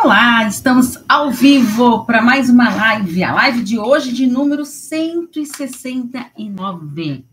Olá, 0.00 0.46
estamos 0.46 0.96
ao 1.08 1.32
vivo 1.32 2.04
para 2.04 2.22
mais 2.22 2.48
uma 2.48 2.72
live, 2.72 3.24
a 3.24 3.34
live 3.34 3.64
de 3.64 3.80
hoje 3.80 4.12
de 4.12 4.28
número 4.28 4.64
169. 4.64 7.26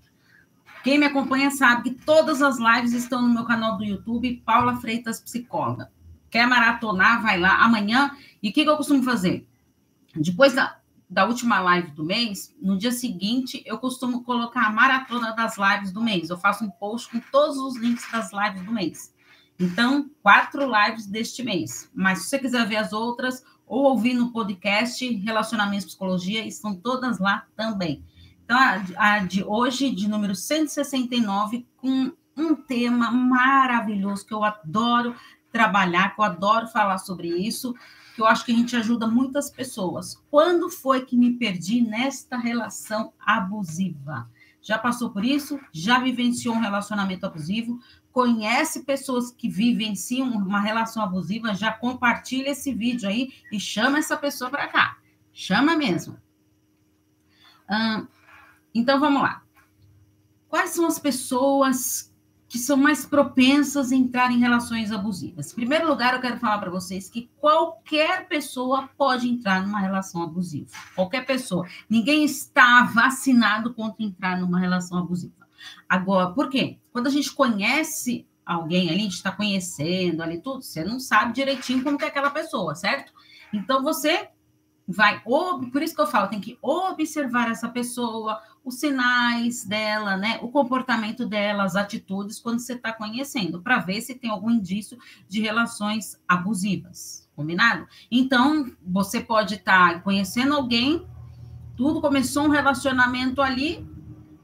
Quem 0.83 0.97
me 0.97 1.05
acompanha 1.05 1.51
sabe 1.51 1.91
que 1.91 1.95
todas 2.03 2.41
as 2.41 2.57
lives 2.57 2.93
estão 2.93 3.21
no 3.21 3.31
meu 3.31 3.45
canal 3.45 3.77
do 3.77 3.85
YouTube, 3.85 4.41
Paula 4.43 4.77
Freitas 4.77 5.21
Psicóloga. 5.21 5.91
Quer 6.27 6.47
maratonar, 6.47 7.21
vai 7.21 7.39
lá 7.39 7.63
amanhã. 7.63 8.09
E 8.41 8.49
o 8.49 8.51
que, 8.51 8.63
que 8.63 8.69
eu 8.69 8.77
costumo 8.77 9.03
fazer? 9.03 9.47
Depois 10.15 10.53
da, 10.53 10.79
da 11.07 11.27
última 11.27 11.59
live 11.59 11.91
do 11.91 12.03
mês, 12.03 12.51
no 12.59 12.79
dia 12.79 12.91
seguinte, 12.91 13.61
eu 13.63 13.77
costumo 13.77 14.23
colocar 14.23 14.65
a 14.65 14.71
maratona 14.71 15.35
das 15.35 15.55
lives 15.55 15.91
do 15.91 16.01
mês. 16.01 16.31
Eu 16.31 16.37
faço 16.37 16.65
um 16.65 16.71
post 16.71 17.11
com 17.11 17.19
todos 17.31 17.57
os 17.57 17.77
links 17.77 18.11
das 18.11 18.31
lives 18.33 18.63
do 18.63 18.71
mês. 18.71 19.13
Então, 19.59 20.09
quatro 20.21 20.63
lives 20.65 21.05
deste 21.05 21.43
mês. 21.43 21.89
Mas 21.93 22.19
se 22.19 22.29
você 22.29 22.39
quiser 22.39 22.67
ver 22.67 22.77
as 22.77 22.91
outras, 22.91 23.43
ou 23.65 23.85
ouvir 23.85 24.13
no 24.13 24.31
podcast 24.31 25.07
Relacionamentos 25.15 25.87
Psicologia, 25.87 26.45
estão 26.45 26.75
todas 26.75 27.19
lá 27.19 27.45
também. 27.55 28.03
Então, 28.43 28.57
a, 28.57 29.15
a 29.15 29.19
de 29.19 29.43
hoje, 29.43 29.89
de 29.89 30.07
número 30.07 30.35
169, 30.35 31.65
com 31.77 32.11
um 32.37 32.55
tema 32.55 33.11
maravilhoso 33.11 34.25
que 34.25 34.33
eu 34.33 34.43
adoro 34.43 35.15
trabalhar, 35.51 36.13
que 36.13 36.21
eu 36.21 36.25
adoro 36.25 36.67
falar 36.67 36.97
sobre 36.97 37.29
isso, 37.29 37.73
que 38.13 38.21
eu 38.21 38.25
acho 38.25 38.45
que 38.45 38.51
a 38.51 38.55
gente 38.55 38.75
ajuda 38.75 39.07
muitas 39.07 39.49
pessoas. 39.49 40.21
Quando 40.29 40.69
foi 40.69 41.05
que 41.05 41.17
me 41.17 41.33
perdi 41.33 41.81
nesta 41.81 42.37
relação 42.37 43.13
abusiva? 43.19 44.29
Já 44.65 44.77
passou 44.79 45.11
por 45.11 45.23
isso? 45.23 45.59
Já 45.71 45.99
vivenciou 45.99 46.55
um 46.55 46.59
relacionamento 46.59 47.25
abusivo? 47.25 47.79
conhece 48.15 48.85
pessoas 48.85 49.29
que 49.29 49.49
vivenciam 49.49 50.29
uma 50.29 50.61
relação 50.61 51.03
abusiva, 51.03 51.53
já 51.53 51.73
compartilha 51.73 52.51
esse 52.51 52.73
vídeo 52.73 53.09
aí 53.09 53.33
e 53.51 53.59
chama 53.59 53.97
essa 53.97 54.15
pessoa 54.15 54.49
para 54.49 54.69
cá. 54.69 54.99
Chama 55.33 55.75
mesmo. 55.75 56.17
Hum, 57.69 58.07
então 58.73 59.01
vamos 59.01 59.21
lá. 59.21 59.43
Quais 60.47 60.69
são 60.69 60.87
as 60.87 60.97
pessoas 60.97 62.14
que 62.55 62.59
são 62.59 62.77
mais 62.77 63.05
propensas 63.05 63.91
a 63.91 63.95
entrar 63.97 64.31
em 64.31 64.39
relações 64.39 64.89
abusivas? 64.89 65.51
Em 65.51 65.55
primeiro 65.55 65.89
lugar, 65.89 66.13
eu 66.13 66.21
quero 66.21 66.39
falar 66.39 66.57
para 66.57 66.71
vocês 66.71 67.09
que 67.09 67.29
qualquer 67.35 68.29
pessoa 68.29 68.89
pode 68.97 69.27
entrar 69.27 69.61
numa 69.61 69.81
relação 69.81 70.23
abusiva. 70.23 70.69
Qualquer 70.95 71.25
pessoa. 71.25 71.67
Ninguém 71.89 72.23
está 72.23 72.83
vacinado 72.83 73.73
contra 73.73 74.05
entrar 74.05 74.39
numa 74.39 74.57
relação 74.57 74.97
abusiva. 74.97 75.45
Agora, 75.89 76.31
por 76.31 76.49
quê? 76.49 76.79
Quando 76.93 77.07
a 77.07 77.09
gente 77.09 77.29
conhece 77.33 78.25
alguém 78.45 78.87
ali, 78.87 78.99
a 78.99 79.03
gente 79.03 79.15
está 79.15 79.33
conhecendo 79.33 80.23
ali 80.23 80.39
tudo, 80.39 80.63
você 80.63 80.81
não 80.81 80.97
sabe 80.97 81.33
direitinho 81.33 81.83
como 81.83 82.01
é 82.01 82.05
aquela 82.05 82.29
pessoa, 82.29 82.73
certo? 82.73 83.11
Então 83.51 83.83
você 83.83 84.29
vai, 84.87 85.21
por 85.21 85.81
isso 85.81 85.93
que 85.93 85.99
eu 86.01 86.07
falo, 86.07 86.29
tem 86.29 86.39
que 86.39 86.57
observar 86.61 87.51
essa 87.51 87.67
pessoa, 87.67 88.41
os 88.65 88.79
sinais 88.79 89.63
dela, 89.63 90.17
né, 90.17 90.39
o 90.41 90.47
comportamento 90.49 91.25
dela, 91.25 91.63
as 91.63 91.75
atitudes 91.75 92.39
quando 92.39 92.59
você 92.59 92.73
está 92.73 92.91
conhecendo, 92.91 93.61
para 93.61 93.77
ver 93.77 94.01
se 94.01 94.15
tem 94.15 94.31
algum 94.31 94.49
indício 94.49 94.97
de 95.29 95.39
relações 95.39 96.19
abusivas, 96.27 97.29
combinado? 97.35 97.87
Então, 98.11 98.71
você 98.85 99.21
pode 99.21 99.55
estar 99.55 99.93
tá 99.93 99.99
conhecendo 99.99 100.55
alguém, 100.55 101.05
tudo 101.77 102.01
começou 102.01 102.43
um 102.45 102.49
relacionamento 102.49 103.41
ali, 103.41 103.87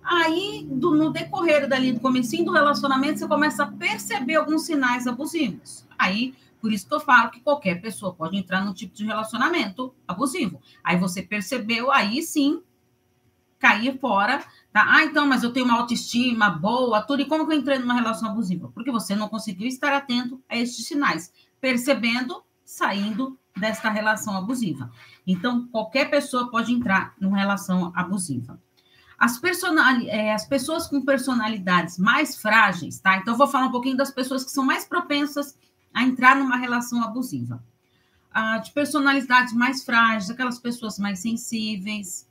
Aí, 0.04 0.68
do, 0.68 0.96
no 0.96 1.12
decorrer 1.12 1.70
dali 1.70 1.94
do 1.94 2.00
comecinho 2.00 2.46
do 2.46 2.52
relacionamento, 2.52 3.20
você 3.20 3.28
começa 3.28 3.64
a 3.64 3.68
perceber 3.68 4.34
alguns 4.34 4.64
sinais 4.64 5.06
abusivos. 5.06 5.86
Aí, 5.98 6.34
por 6.60 6.72
isso 6.72 6.88
que 6.88 6.94
eu 6.94 7.00
falo 7.00 7.32
que 7.32 7.40
qualquer 7.40 7.82
pessoa 7.82 8.14
pode 8.14 8.36
entrar 8.38 8.64
num 8.64 8.74
tipo 8.74 8.96
de 8.96 9.06
relacionamento 9.06 9.94
abusivo. 10.08 10.60
Aí 10.84 10.98
você 10.98 11.22
percebeu, 11.22 11.92
aí 11.92 12.22
sim, 12.22 12.62
cair 13.62 14.00
fora, 14.00 14.44
tá? 14.74 14.84
Ah, 14.88 15.04
então, 15.04 15.28
mas 15.28 15.44
eu 15.44 15.54
tenho 15.54 15.68
uma 15.68 15.78
autoestima 15.78 16.50
boa, 16.50 17.02
tudo. 17.02 17.22
E 17.22 17.26
como 17.26 17.48
que 17.48 17.54
eu 17.54 17.60
entrei 17.60 17.78
numa 17.78 17.94
relação 17.94 18.32
abusiva? 18.32 18.72
Porque 18.74 18.92
você 18.92 19.16
não 19.16 19.30
conseguiu 19.30 19.68
estar 19.68 19.94
atento 19.94 20.42
a 20.50 20.58
estes 20.58 20.88
sinais, 20.88 21.32
percebendo, 21.62 22.44
saindo 22.66 23.38
desta 23.56 23.90
relação 23.92 24.36
abusiva. 24.36 24.92
Então, 25.28 25.68
qualquer 25.68 26.10
pessoa 26.10 26.50
pode 26.50 26.74
entrar 26.74 27.14
numa 27.20 27.38
relação 27.38 27.92
abusiva. 27.96 28.60
As, 29.20 29.40
é, 30.08 30.34
as 30.34 30.46
pessoas 30.46 30.88
com 30.88 31.06
personalidades 31.06 32.00
mais 32.00 32.42
frágeis, 32.42 33.00
tá? 33.00 33.18
Então, 33.18 33.36
eu 33.36 33.38
vou 33.38 33.48
falar 33.48 33.68
um 33.68 33.72
pouquinho 33.72 33.96
das 33.96 34.10
pessoas 34.10 34.44
que 34.44 34.50
são 34.50 34.66
mais 34.66 34.86
propensas 34.86 35.56
a 35.94 36.04
entrar 36.04 36.36
numa 36.36 36.58
relação 36.58 37.04
abusiva. 37.04 37.64
Ah, 38.34 38.58
de 38.58 38.72
personalidades 38.72 39.54
mais 39.54 39.84
frágeis, 39.84 40.32
aquelas 40.32 40.58
pessoas 40.58 40.98
mais 40.98 41.20
sensíveis, 41.20 42.28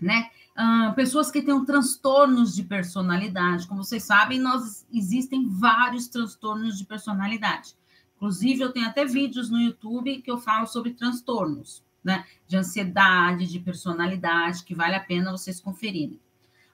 né? 0.00 0.30
Ah, 0.56 0.94
pessoas 0.96 1.30
que 1.30 1.42
têm 1.42 1.64
transtornos 1.66 2.54
de 2.54 2.64
personalidade. 2.64 3.68
Como 3.68 3.84
vocês 3.84 4.02
sabem, 4.02 4.40
nós 4.40 4.86
existem 4.90 5.46
vários 5.46 6.08
transtornos 6.08 6.78
de 6.78 6.86
personalidade. 6.86 7.76
Inclusive, 8.16 8.62
eu 8.62 8.72
tenho 8.72 8.86
até 8.86 9.04
vídeos 9.04 9.50
no 9.50 9.60
YouTube 9.60 10.22
que 10.22 10.30
eu 10.30 10.38
falo 10.38 10.66
sobre 10.66 10.94
transtornos 10.94 11.84
né, 12.02 12.24
de 12.48 12.56
ansiedade, 12.56 13.46
de 13.46 13.60
personalidade, 13.60 14.64
que 14.64 14.74
vale 14.74 14.94
a 14.94 15.00
pena 15.00 15.30
vocês 15.30 15.60
conferirem. 15.60 16.18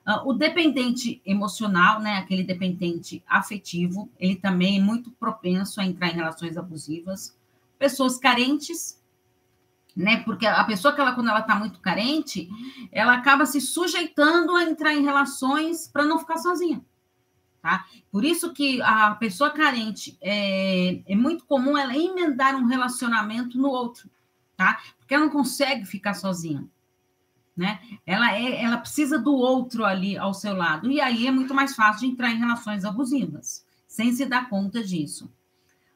Uh, 0.06 0.28
o 0.28 0.32
dependente 0.32 1.20
emocional, 1.26 2.00
né, 2.00 2.18
aquele 2.18 2.44
dependente 2.44 3.20
afetivo, 3.26 4.08
ele 4.18 4.36
também 4.36 4.78
é 4.78 4.80
muito 4.80 5.10
propenso 5.10 5.80
a 5.80 5.84
entrar 5.84 6.08
em 6.08 6.14
relações 6.14 6.56
abusivas. 6.56 7.36
Pessoas 7.78 8.16
carentes, 8.16 9.01
né, 9.96 10.18
porque 10.24 10.46
a 10.46 10.64
pessoa 10.64 10.94
que 10.94 11.00
ela, 11.00 11.12
quando 11.12 11.28
ela 11.28 11.40
está 11.40 11.54
muito 11.54 11.80
carente, 11.80 12.48
ela 12.90 13.14
acaba 13.14 13.46
se 13.46 13.60
sujeitando 13.60 14.54
a 14.56 14.64
entrar 14.64 14.94
em 14.94 15.02
relações 15.02 15.88
para 15.88 16.04
não 16.04 16.18
ficar 16.18 16.38
sozinha. 16.38 16.84
Tá? 17.60 17.86
Por 18.10 18.24
isso 18.24 18.52
que 18.52 18.82
a 18.82 19.14
pessoa 19.14 19.50
carente 19.50 20.18
é, 20.20 21.00
é 21.06 21.14
muito 21.14 21.44
comum 21.44 21.78
ela 21.78 21.96
emendar 21.96 22.56
um 22.56 22.66
relacionamento 22.66 23.56
no 23.56 23.68
outro 23.68 24.10
tá? 24.62 24.80
Porque 24.98 25.14
ela 25.14 25.24
não 25.24 25.32
consegue 25.32 25.84
ficar 25.84 26.14
sozinha, 26.14 26.64
né? 27.56 27.80
Ela 28.06 28.34
é, 28.34 28.62
ela 28.62 28.78
precisa 28.78 29.18
do 29.18 29.34
outro 29.34 29.84
ali 29.84 30.16
ao 30.16 30.32
seu 30.32 30.54
lado 30.54 30.90
e 30.90 31.00
aí 31.00 31.26
é 31.26 31.30
muito 31.30 31.52
mais 31.52 31.74
fácil 31.74 32.06
de 32.06 32.12
entrar 32.12 32.30
em 32.30 32.38
relações 32.38 32.84
abusivas, 32.84 33.64
sem 33.86 34.12
se 34.12 34.24
dar 34.24 34.48
conta 34.48 34.82
disso. 34.82 35.30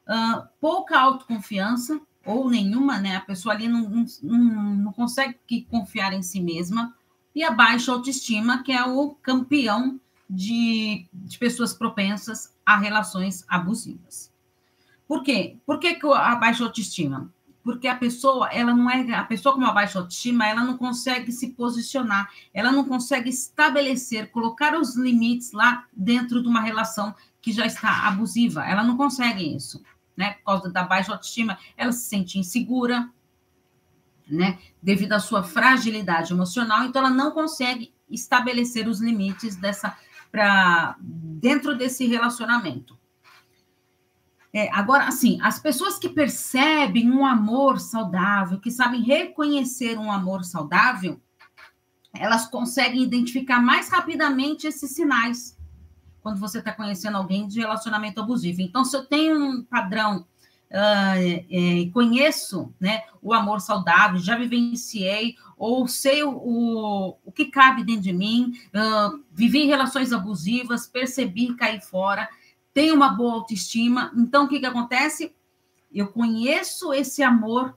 Uh, 0.07 0.47
pouca 0.59 0.99
autoconfiança 0.99 1.99
ou 2.27 2.49
nenhuma, 2.49 2.99
né? 2.99 3.15
A 3.15 3.21
pessoa 3.21 3.55
ali 3.55 3.67
não, 3.67 4.05
não, 4.21 4.75
não 4.75 4.93
consegue 4.93 5.37
confiar 5.69 6.13
em 6.13 6.21
si 6.21 6.41
mesma 6.41 6.93
e 7.33 7.43
a 7.43 7.51
baixa 7.51 7.91
autoestima, 7.91 8.63
que 8.63 8.71
é 8.71 8.83
o 8.83 9.11
campeão 9.21 9.99
de, 10.29 11.07
de 11.13 11.37
pessoas 11.37 11.73
propensas 11.73 12.53
a 12.65 12.77
relações 12.77 13.45
abusivas. 13.47 14.31
Por 15.07 15.23
quê? 15.23 15.57
Por 15.65 15.79
que, 15.79 15.97
a 16.13 16.35
baixa 16.35 16.63
autoestima? 16.63 17.31
porque 17.67 17.89
a 17.89 17.95
pessoa, 17.97 18.47
ela 18.47 18.73
não 18.73 18.89
é, 18.89 19.13
a 19.13 19.25
pessoa 19.25 19.53
com 19.53 19.59
uma 19.59 19.73
baixa 19.73 19.99
autoestima, 19.99 20.47
ela 20.47 20.63
não 20.63 20.77
consegue 20.77 21.33
se 21.33 21.49
posicionar, 21.49 22.31
ela 22.53 22.71
não 22.71 22.85
consegue 22.85 23.29
estabelecer, 23.29 24.31
colocar 24.31 24.79
os 24.79 24.95
limites 24.95 25.51
lá 25.51 25.83
dentro 25.91 26.41
de 26.41 26.47
uma 26.47 26.61
relação 26.61 27.13
que 27.41 27.51
já 27.51 27.65
está 27.65 28.07
abusiva. 28.07 28.65
Ela 28.65 28.85
não 28.85 28.95
consegue 28.95 29.53
isso, 29.53 29.83
né? 30.17 30.31
Por 30.33 30.45
causa 30.45 30.71
da 30.71 30.83
baixa 30.83 31.11
autoestima, 31.11 31.59
ela 31.77 31.91
se 31.91 32.09
sente 32.09 32.39
insegura, 32.39 33.09
né? 34.27 34.57
Devido 34.81 35.13
à 35.13 35.19
sua 35.19 35.43
fragilidade 35.43 36.33
emocional, 36.33 36.83
então 36.83 37.01
ela 37.01 37.13
não 37.13 37.31
consegue 37.31 37.93
estabelecer 38.09 38.87
os 38.87 38.99
limites 38.99 39.55
dessa 39.55 39.95
para 40.31 40.97
dentro 40.99 41.77
desse 41.77 42.05
relacionamento. 42.05 42.97
É, 44.53 44.69
agora, 44.73 45.05
assim, 45.05 45.39
as 45.41 45.59
pessoas 45.59 45.99
que 45.99 46.09
percebem 46.09 47.11
um 47.11 47.25
amor 47.25 47.79
saudável, 47.79 48.59
que 48.59 48.71
sabem 48.71 49.03
reconhecer 49.03 49.97
um 49.97 50.11
amor 50.11 50.43
saudável, 50.43 51.21
elas 52.13 52.47
conseguem 52.47 53.03
identificar 53.03 53.61
mais 53.61 53.89
rapidamente 53.89 54.65
esses 54.65 54.91
sinais 54.91 55.56
quando 56.27 56.39
você 56.41 56.59
está 56.59 56.73
conhecendo 56.73 57.15
alguém 57.15 57.47
de 57.47 57.61
relacionamento 57.61 58.19
abusivo. 58.19 58.61
Então, 58.61 58.83
se 58.83 58.97
eu 58.97 59.05
tenho 59.05 59.37
um 59.37 59.63
padrão 59.63 60.25
uh, 60.69 61.45
é, 61.49 61.89
conheço 61.93 62.69
né, 62.77 63.03
o 63.21 63.33
amor 63.33 63.61
saudável, 63.61 64.19
já 64.19 64.35
vivenciei, 64.35 65.37
ou 65.57 65.87
sei 65.87 66.23
o, 66.23 66.31
o, 66.31 67.17
o 67.23 67.31
que 67.31 67.45
cabe 67.45 67.81
dentro 67.81 68.01
de 68.01 68.11
mim, 68.11 68.51
uh, 68.75 69.23
vivi 69.31 69.67
relações 69.67 70.11
abusivas, 70.11 70.85
percebi 70.85 71.55
cair 71.55 71.79
fora, 71.79 72.27
tenho 72.73 72.93
uma 72.93 73.07
boa 73.07 73.35
autoestima. 73.35 74.11
Então, 74.13 74.43
o 74.43 74.47
que, 74.49 74.59
que 74.59 74.65
acontece? 74.65 75.33
Eu 75.89 76.07
conheço 76.07 76.93
esse 76.93 77.23
amor 77.23 77.73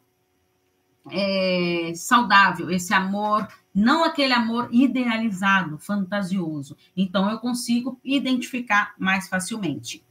é, 1.11 1.93
saudável, 1.94 2.70
esse 2.70 2.93
amor, 2.93 3.49
não 3.75 4.05
aquele 4.05 4.32
amor 4.32 4.69
idealizado, 4.73 5.79
fantasioso. 5.79 6.76
Então, 6.97 7.31
eu 7.31 7.38
consigo 7.38 7.99
identificar 8.05 8.94
mais 8.99 9.29
facilmente. 9.29 10.05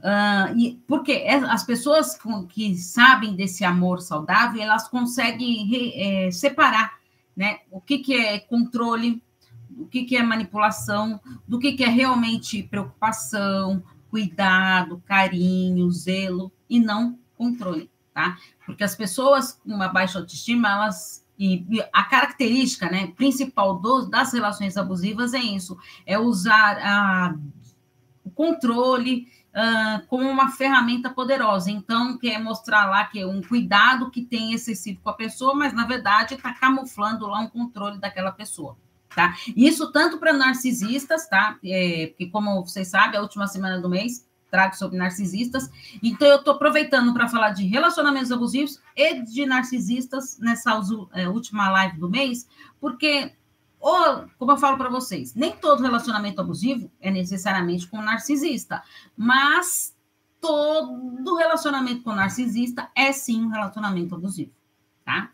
Uh, 0.00 0.56
e 0.56 0.80
porque 0.86 1.12
é, 1.12 1.34
as 1.34 1.62
pessoas 1.62 2.18
que 2.48 2.74
sabem 2.74 3.36
desse 3.36 3.64
amor 3.64 4.00
saudável, 4.00 4.62
elas 4.62 4.88
conseguem 4.88 5.66
re, 5.66 5.92
é, 5.94 6.30
separar 6.30 6.98
né, 7.36 7.58
o 7.70 7.80
que, 7.80 7.98
que 7.98 8.14
é 8.14 8.38
controle, 8.38 9.22
o 9.76 9.86
que, 9.86 10.04
que 10.04 10.16
é 10.16 10.22
manipulação, 10.22 11.20
do 11.46 11.58
que, 11.58 11.72
que 11.72 11.84
é 11.84 11.88
realmente 11.88 12.62
preocupação, 12.62 13.82
cuidado, 14.10 15.02
carinho, 15.06 15.90
zelo, 15.90 16.50
e 16.68 16.80
não 16.80 17.18
controle, 17.36 17.90
tá? 18.12 18.38
Porque 18.70 18.84
as 18.84 18.94
pessoas 18.94 19.52
com 19.52 19.72
uma 19.72 19.88
baixa 19.88 20.18
autoestima, 20.18 20.68
elas. 20.68 21.24
E 21.38 21.64
a 21.90 22.04
característica 22.04 22.90
né, 22.90 23.12
principal 23.16 23.78
do, 23.78 24.10
das 24.10 24.32
relações 24.32 24.76
abusivas 24.76 25.32
é 25.32 25.38
isso: 25.38 25.78
é 26.04 26.18
usar 26.18 26.78
a, 26.78 27.34
o 28.22 28.30
controle 28.30 29.26
uh, 29.50 30.06
como 30.06 30.28
uma 30.28 30.50
ferramenta 30.50 31.08
poderosa. 31.10 31.70
Então, 31.70 32.18
quer 32.18 32.38
mostrar 32.38 32.86
lá 32.86 33.04
que 33.04 33.20
é 33.20 33.26
um 33.26 33.40
cuidado 33.42 34.10
que 34.10 34.22
tem 34.22 34.52
excessivo 34.52 35.00
com 35.02 35.10
a 35.10 35.14
pessoa, 35.14 35.54
mas 35.54 35.72
na 35.72 35.86
verdade 35.86 36.34
está 36.34 36.52
camuflando 36.52 37.26
lá 37.26 37.40
um 37.40 37.48
controle 37.48 37.98
daquela 37.98 38.32
pessoa. 38.32 38.76
Tá? 39.14 39.34
Isso 39.56 39.90
tanto 39.90 40.18
para 40.18 40.32
narcisistas, 40.32 41.28
tá? 41.28 41.58
É, 41.64 42.08
porque, 42.08 42.26
como 42.26 42.64
vocês 42.64 42.86
sabem, 42.88 43.18
a 43.18 43.22
última 43.22 43.48
semana 43.48 43.80
do 43.80 43.88
mês 43.88 44.24
trago 44.50 44.76
sobre 44.76 44.98
narcisistas. 44.98 45.70
Então, 46.02 46.28
eu 46.28 46.36
estou 46.36 46.54
aproveitando 46.54 47.12
para 47.14 47.28
falar 47.28 47.50
de 47.50 47.66
relacionamentos 47.66 48.32
abusivos 48.32 48.80
e 48.96 49.22
de 49.22 49.46
narcisistas 49.46 50.38
nessa 50.38 50.80
é, 51.12 51.28
última 51.28 51.70
live 51.70 51.98
do 51.98 52.10
mês, 52.10 52.48
porque 52.80 53.32
ou, 53.78 54.26
como 54.38 54.52
eu 54.52 54.58
falo 54.58 54.76
para 54.76 54.90
vocês, 54.90 55.34
nem 55.34 55.52
todo 55.52 55.82
relacionamento 55.82 56.40
abusivo 56.40 56.92
é 57.00 57.10
necessariamente 57.10 57.86
com 57.86 58.02
narcisista, 58.02 58.82
mas 59.16 59.96
todo 60.38 61.36
relacionamento 61.36 62.02
com 62.02 62.14
narcisista 62.14 62.90
é 62.94 63.10
sim 63.10 63.42
um 63.42 63.48
relacionamento 63.48 64.14
abusivo, 64.14 64.52
tá? 65.02 65.30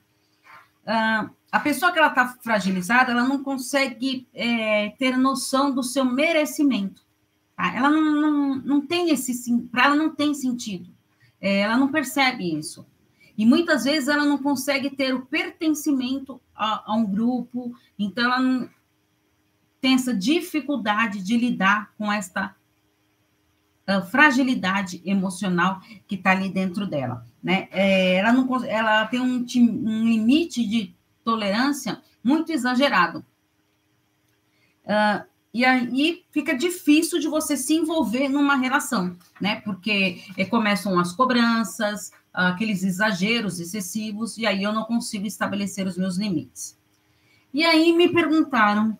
Uh, 0.84 1.30
a 1.50 1.60
pessoa 1.60 1.90
que 1.90 1.98
ela 1.98 2.08
está 2.08 2.36
fragilizada, 2.40 3.12
ela 3.12 3.24
não 3.24 3.42
consegue 3.42 4.28
é, 4.34 4.90
ter 4.98 5.16
noção 5.16 5.74
do 5.74 5.82
seu 5.82 6.04
merecimento. 6.04 7.05
Tá? 7.56 7.74
Ela 7.74 7.90
não, 7.90 8.02
não, 8.02 8.54
não 8.56 8.80
tem 8.86 9.10
esse, 9.10 9.58
para 9.68 9.86
ela 9.86 9.96
não 9.96 10.14
tem 10.14 10.34
sentido. 10.34 10.90
É, 11.40 11.60
ela 11.60 11.76
não 11.76 11.90
percebe 11.90 12.56
isso. 12.56 12.86
E 13.36 13.44
muitas 13.44 13.84
vezes 13.84 14.08
ela 14.08 14.24
não 14.24 14.38
consegue 14.38 14.90
ter 14.90 15.14
o 15.14 15.26
pertencimento 15.26 16.40
a, 16.54 16.92
a 16.92 16.94
um 16.94 17.04
grupo, 17.04 17.74
então 17.98 18.24
ela 18.24 18.40
não, 18.40 18.68
tem 19.80 19.94
essa 19.94 20.14
dificuldade 20.14 21.22
de 21.22 21.36
lidar 21.36 21.92
com 21.98 22.10
esta 22.10 22.54
fragilidade 24.10 25.00
emocional 25.04 25.80
que 26.08 26.16
está 26.16 26.32
ali 26.32 26.48
dentro 26.48 26.86
dela. 26.86 27.24
Né? 27.42 27.68
É, 27.70 28.14
ela, 28.16 28.32
não, 28.32 28.64
ela 28.64 29.06
tem 29.06 29.20
um, 29.20 29.46
um, 29.60 30.04
limite 30.04 30.66
de 30.66 30.94
tolerância 31.22 32.02
muito 32.22 32.50
exagerado. 32.50 33.24
Uh, 34.84 35.24
e 35.56 35.64
aí 35.64 36.22
fica 36.30 36.54
difícil 36.54 37.18
de 37.18 37.28
você 37.28 37.56
se 37.56 37.72
envolver 37.72 38.28
numa 38.28 38.56
relação, 38.56 39.16
né? 39.40 39.62
Porque 39.62 40.22
é, 40.36 40.44
começam 40.44 40.98
as 40.98 41.12
cobranças, 41.12 42.12
aqueles 42.30 42.82
exageros 42.82 43.58
excessivos, 43.58 44.36
e 44.36 44.46
aí 44.46 44.62
eu 44.62 44.70
não 44.70 44.84
consigo 44.84 45.26
estabelecer 45.26 45.86
os 45.86 45.96
meus 45.96 46.18
limites. 46.18 46.78
E 47.54 47.64
aí 47.64 47.90
me 47.96 48.06
perguntaram: 48.06 48.98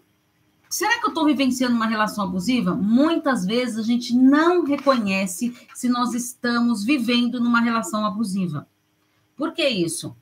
será 0.67 0.99
que 0.99 1.05
eu 1.05 1.11
estou 1.11 1.27
vivenciando 1.27 1.77
uma 1.77 1.87
relação 1.87 2.25
abusiva? 2.25 2.75
Muitas 2.75 3.45
vezes 3.45 3.77
a 3.77 3.83
gente 3.83 4.17
não 4.17 4.65
reconhece 4.65 5.55
se 5.75 5.91
nós 5.91 6.15
estamos 6.15 6.83
vivendo 6.83 7.39
numa 7.39 7.61
relação 7.61 8.07
abusiva. 8.07 8.67
Por 9.37 9.53
que 9.53 9.69
isso? 9.69 10.17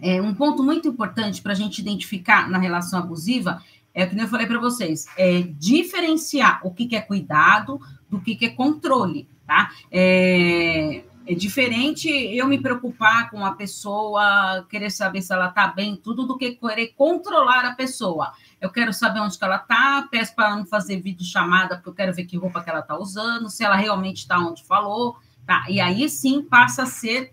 É 0.00 0.20
um 0.22 0.34
ponto 0.34 0.62
muito 0.62 0.88
importante 0.88 1.42
para 1.42 1.52
a 1.52 1.54
gente 1.54 1.78
identificar 1.82 2.48
na 2.48 2.56
relação 2.56 2.98
abusiva 2.98 3.62
é 3.96 4.04
o 4.04 4.10
que 4.10 4.20
eu 4.20 4.28
falei 4.28 4.46
para 4.46 4.60
vocês, 4.60 5.06
é 5.16 5.40
diferenciar 5.40 6.60
o 6.62 6.70
que, 6.70 6.84
que 6.84 6.94
é 6.94 7.00
cuidado 7.00 7.80
do 8.10 8.20
que, 8.20 8.36
que 8.36 8.44
é 8.44 8.50
controle, 8.50 9.26
tá? 9.46 9.70
É, 9.90 11.02
é 11.26 11.34
diferente 11.34 12.06
eu 12.10 12.46
me 12.46 12.60
preocupar 12.60 13.30
com 13.30 13.42
a 13.42 13.52
pessoa, 13.52 14.66
querer 14.68 14.90
saber 14.90 15.22
se 15.22 15.32
ela 15.32 15.48
está 15.48 15.68
bem, 15.68 15.96
tudo 15.96 16.26
do 16.26 16.36
que 16.36 16.52
querer 16.52 16.88
controlar 16.88 17.64
a 17.64 17.74
pessoa. 17.74 18.32
Eu 18.60 18.70
quero 18.70 18.92
saber 18.92 19.20
onde 19.20 19.38
que 19.38 19.44
ela 19.44 19.56
está, 19.56 20.06
peço 20.10 20.34
para 20.34 20.48
ela 20.48 20.56
não 20.56 20.66
fazer 20.66 21.00
vídeo 21.00 21.24
chamada, 21.24 21.76
porque 21.76 21.88
eu 21.88 21.94
quero 21.94 22.14
ver 22.14 22.26
que 22.26 22.36
roupa 22.36 22.62
que 22.62 22.68
ela 22.68 22.80
está 22.80 22.98
usando, 22.98 23.48
se 23.48 23.64
ela 23.64 23.76
realmente 23.76 24.18
está 24.18 24.38
onde 24.38 24.62
falou, 24.64 25.16
tá? 25.46 25.64
E 25.70 25.80
aí 25.80 26.06
sim 26.10 26.42
passa 26.42 26.82
a 26.82 26.86
ser 26.86 27.32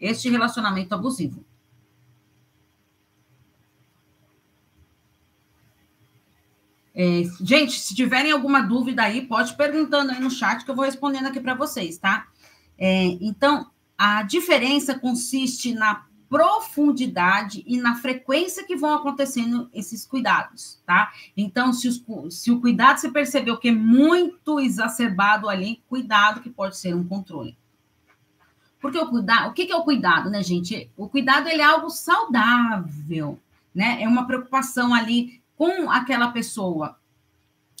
este 0.00 0.30
relacionamento 0.30 0.94
abusivo. 0.94 1.45
É, 6.98 7.24
gente, 7.42 7.78
se 7.78 7.94
tiverem 7.94 8.32
alguma 8.32 8.62
dúvida 8.62 9.02
aí, 9.02 9.26
pode 9.26 9.54
perguntando 9.54 10.12
aí 10.12 10.18
no 10.18 10.30
chat 10.30 10.64
que 10.64 10.70
eu 10.70 10.74
vou 10.74 10.86
respondendo 10.86 11.26
aqui 11.26 11.38
para 11.38 11.54
vocês, 11.54 11.98
tá? 11.98 12.26
É, 12.78 13.04
então, 13.20 13.70
a 13.98 14.22
diferença 14.22 14.98
consiste 14.98 15.74
na 15.74 16.06
profundidade 16.26 17.62
e 17.66 17.76
na 17.76 17.96
frequência 17.96 18.64
que 18.64 18.74
vão 18.74 18.94
acontecendo 18.94 19.68
esses 19.74 20.06
cuidados, 20.06 20.80
tá? 20.86 21.12
Então, 21.36 21.70
se, 21.70 21.86
os, 21.86 22.02
se 22.30 22.50
o 22.50 22.60
cuidado 22.62 22.98
você 22.98 23.10
percebeu 23.10 23.58
que 23.58 23.68
é 23.68 23.72
muito 23.72 24.58
exacerbado 24.58 25.50
ali, 25.50 25.82
cuidado 25.88 26.40
que 26.40 26.48
pode 26.48 26.78
ser 26.78 26.96
um 26.96 27.06
controle. 27.06 27.58
Porque 28.80 28.98
o 28.98 29.06
cuidado, 29.06 29.50
o 29.50 29.52
que 29.52 29.70
é 29.70 29.76
o 29.76 29.84
cuidado, 29.84 30.30
né, 30.30 30.42
gente? 30.42 30.90
O 30.96 31.08
cuidado 31.08 31.46
ele 31.46 31.60
é 31.60 31.64
algo 31.64 31.90
saudável, 31.90 33.38
né? 33.74 34.02
É 34.02 34.08
uma 34.08 34.26
preocupação 34.26 34.94
ali 34.94 35.42
com 35.56 35.90
aquela 35.90 36.28
pessoa, 36.28 36.98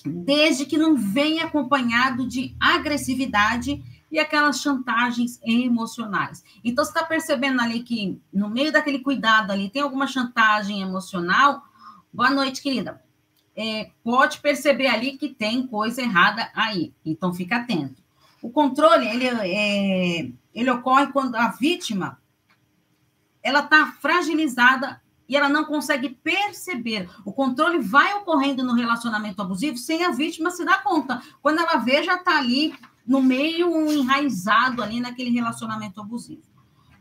desde 0.04 0.66
que 0.66 0.78
não 0.78 0.96
venha 0.96 1.44
acompanhado 1.44 2.26
de 2.26 2.56
agressividade 2.58 3.82
e 4.10 4.18
aquelas 4.18 4.60
chantagens 4.60 5.38
emocionais. 5.44 6.42
Então, 6.64 6.84
você 6.84 6.90
está 6.90 7.04
percebendo 7.04 7.60
ali 7.60 7.82
que 7.82 8.20
no 8.32 8.48
meio 8.48 8.72
daquele 8.72 9.00
cuidado 9.00 9.50
ali 9.50 9.68
tem 9.68 9.82
alguma 9.82 10.06
chantagem 10.06 10.80
emocional? 10.80 11.62
Boa 12.12 12.30
noite, 12.30 12.62
querida. 12.62 13.02
É, 13.54 13.90
pode 14.04 14.40
perceber 14.40 14.86
ali 14.86 15.16
que 15.16 15.28
tem 15.28 15.66
coisa 15.66 16.02
errada 16.02 16.50
aí. 16.54 16.94
Então, 17.04 17.34
fica 17.34 17.56
atento. 17.56 18.02
O 18.40 18.50
controle, 18.50 19.06
ele, 19.06 19.26
é, 19.26 20.30
ele 20.54 20.70
ocorre 20.70 21.08
quando 21.08 21.34
a 21.34 21.48
vítima 21.48 22.18
ela 23.42 23.60
está 23.60 23.92
fragilizada 24.00 25.00
e 25.28 25.36
ela 25.36 25.48
não 25.48 25.64
consegue 25.64 26.08
perceber. 26.08 27.08
O 27.24 27.32
controle 27.32 27.78
vai 27.78 28.14
ocorrendo 28.14 28.64
no 28.64 28.74
relacionamento 28.74 29.42
abusivo 29.42 29.76
sem 29.76 30.04
a 30.04 30.10
vítima 30.10 30.50
se 30.50 30.64
dar 30.64 30.82
conta. 30.82 31.22
Quando 31.42 31.60
ela 31.60 31.76
vê, 31.78 32.02
já 32.02 32.16
está 32.16 32.38
ali 32.38 32.74
no 33.06 33.22
meio 33.22 33.90
enraizado 33.92 34.82
ali 34.82 35.00
naquele 35.00 35.30
relacionamento 35.30 36.00
abusivo. 36.00 36.42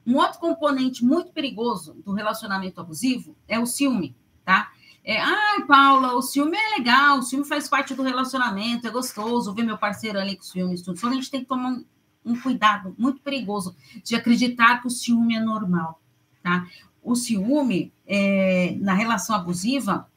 Um 0.06 0.18
outro 0.18 0.40
componente 0.40 1.04
muito 1.04 1.32
perigoso 1.32 1.96
do 2.06 2.14
relacionamento 2.14 2.80
abusivo 2.80 3.36
é 3.48 3.60
o 3.60 3.66
ciúme, 3.66 4.16
tá? 4.44 4.72
É, 5.04 5.20
ai, 5.20 5.58
ah, 5.60 5.66
Paula, 5.68 6.14
o 6.14 6.22
ciúme 6.22 6.58
é 6.58 6.78
legal, 6.78 7.20
o 7.20 7.24
ciúme 7.24 7.46
faz 7.46 7.68
parte 7.68 7.94
do 7.94 8.04
relacionamento, 8.04 8.88
é 8.88 8.90
gostoso 8.90 9.54
ver 9.54 9.64
meu 9.64 9.78
parceiro 9.78 10.20
ali 10.20 10.36
com 10.36 10.44
ciúme, 10.44 10.82
tudo. 10.82 11.00
Só 11.00 11.08
a 11.08 11.14
gente 11.14 11.30
tem 11.30 11.42
que 11.42 11.48
tomar 11.48 11.70
um, 11.70 11.86
um 12.24 12.40
cuidado 12.40 12.96
muito 12.98 13.22
perigoso 13.22 13.76
de 14.04 14.16
acreditar 14.16 14.82
que 14.82 14.88
o 14.88 14.92
ciúme 14.92 15.36
é 15.36 15.40
normal, 15.40 16.02
tá? 16.42 16.68
O 17.06 17.16
ciúme, 17.16 17.94
é, 18.08 18.76
na 18.82 18.96
relação 18.96 19.36
abusiva, 19.36 20.10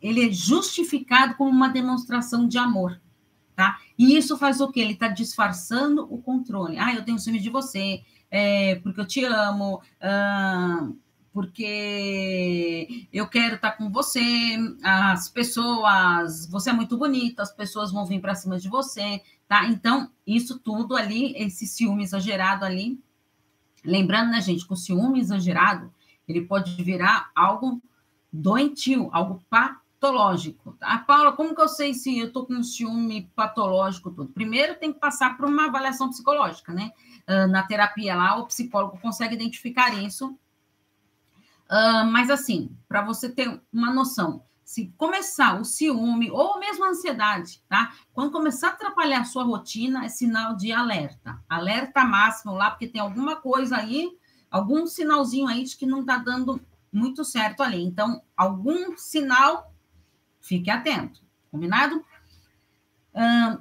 ele 0.00 0.24
é 0.24 0.32
justificado 0.32 1.34
como 1.34 1.50
uma 1.50 1.68
demonstração 1.68 2.46
de 2.46 2.56
amor, 2.56 3.00
tá? 3.56 3.80
E 3.98 4.16
isso 4.16 4.38
faz 4.38 4.60
o 4.60 4.70
quê? 4.70 4.80
Ele 4.80 4.92
está 4.92 5.08
disfarçando 5.08 6.06
o 6.08 6.22
controle. 6.22 6.78
Ah, 6.78 6.94
eu 6.94 7.04
tenho 7.04 7.18
ciúme 7.18 7.40
de 7.40 7.50
você, 7.50 8.04
é, 8.30 8.76
porque 8.76 9.00
eu 9.00 9.06
te 9.06 9.24
amo, 9.24 9.82
ah, 10.00 10.88
porque 11.32 13.08
eu 13.12 13.26
quero 13.26 13.56
estar 13.56 13.72
tá 13.72 13.76
com 13.76 13.90
você, 13.90 14.56
as 14.84 15.28
pessoas, 15.28 16.46
você 16.48 16.70
é 16.70 16.72
muito 16.72 16.96
bonita, 16.96 17.42
as 17.42 17.52
pessoas 17.52 17.90
vão 17.90 18.06
vir 18.06 18.20
para 18.20 18.36
cima 18.36 18.60
de 18.60 18.68
você, 18.68 19.20
tá? 19.48 19.66
Então, 19.66 20.08
isso 20.24 20.58
tudo 20.60 20.94
ali, 20.94 21.34
esse 21.36 21.66
ciúme 21.66 22.04
exagerado 22.04 22.64
ali, 22.64 22.98
lembrando, 23.84 24.30
né, 24.30 24.40
gente, 24.40 24.66
que 24.66 24.72
o 24.72 24.76
ciúme 24.76 25.20
exagerado, 25.20 25.92
ele 26.28 26.42
pode 26.42 26.82
virar 26.82 27.30
algo 27.34 27.82
doentio, 28.32 29.08
algo 29.12 29.40
patológico 29.48 29.86
ah, 30.80 30.98
Paula, 30.98 31.32
como 31.32 31.54
que 31.54 31.60
eu 31.60 31.68
sei 31.68 31.94
se 31.94 32.18
eu 32.18 32.28
estou 32.28 32.46
com 32.46 32.54
um 32.54 32.62
ciúme 32.62 33.30
patológico 33.34 34.10
tudo? 34.10 34.32
Primeiro 34.32 34.76
tem 34.76 34.92
que 34.92 35.00
passar 35.00 35.36
por 35.36 35.46
uma 35.46 35.66
avaliação 35.66 36.10
psicológica, 36.10 36.72
né? 36.72 36.90
Uh, 37.28 37.48
na 37.48 37.62
terapia 37.62 38.14
lá, 38.14 38.36
o 38.36 38.46
psicólogo 38.46 38.98
consegue 39.00 39.34
identificar 39.34 39.92
isso. 39.94 40.38
Uh, 41.68 42.06
mas 42.10 42.30
assim, 42.30 42.76
para 42.86 43.02
você 43.02 43.28
ter 43.28 43.60
uma 43.72 43.92
noção, 43.92 44.44
se 44.64 44.92
começar 44.96 45.60
o 45.60 45.64
ciúme 45.64 46.30
ou 46.30 46.60
mesmo 46.60 46.84
a 46.84 46.88
ansiedade, 46.90 47.62
tá? 47.68 47.92
Quando 48.12 48.30
começar 48.30 48.68
a 48.68 48.72
atrapalhar 48.72 49.22
a 49.22 49.24
sua 49.24 49.44
rotina, 49.44 50.04
é 50.04 50.08
sinal 50.08 50.54
de 50.54 50.72
alerta. 50.72 51.42
Alerta 51.48 52.04
máximo 52.04 52.52
lá, 52.52 52.70
porque 52.70 52.86
tem 52.86 53.00
alguma 53.00 53.36
coisa 53.36 53.78
aí, 53.78 54.10
algum 54.56 54.86
sinalzinho 54.86 55.46
aí 55.46 55.64
de 55.64 55.76
que 55.76 55.86
não 55.86 56.00
está 56.00 56.16
dando 56.18 56.60
muito 56.92 57.24
certo 57.24 57.62
ali. 57.62 57.82
Então, 57.82 58.22
algum 58.36 58.96
sinal, 58.96 59.72
fique 60.40 60.70
atento, 60.70 61.22
combinado? 61.50 62.02
Hum, 63.14 63.58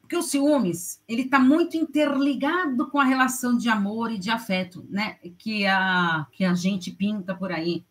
porque 0.00 0.16
o 0.16 0.22
ciúmes, 0.22 1.02
ele 1.08 1.22
está 1.22 1.38
muito 1.38 1.76
interligado 1.76 2.88
com 2.90 2.98
a 2.98 3.04
relação 3.04 3.56
de 3.56 3.68
amor 3.68 4.10
e 4.10 4.18
de 4.18 4.30
afeto, 4.30 4.86
né? 4.88 5.14
Que 5.38 5.66
a, 5.66 6.26
que 6.32 6.44
a 6.44 6.54
gente 6.54 6.90
pinta 6.90 7.34
por 7.34 7.50
aí. 7.50 7.84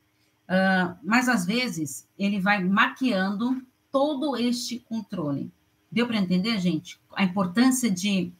Mas 1.03 1.27
às 1.27 1.45
vezes 1.45 2.07
ele 2.17 2.39
vai 2.39 2.63
maquiando 2.63 3.65
todo 3.91 4.37
este 4.37 4.79
controle. 4.79 5.51
Deu 5.91 6.05
para 6.05 6.17
entender, 6.17 6.59
gente? 6.59 6.99
A 7.15 7.23
importância 7.23 7.89
de 7.89 8.31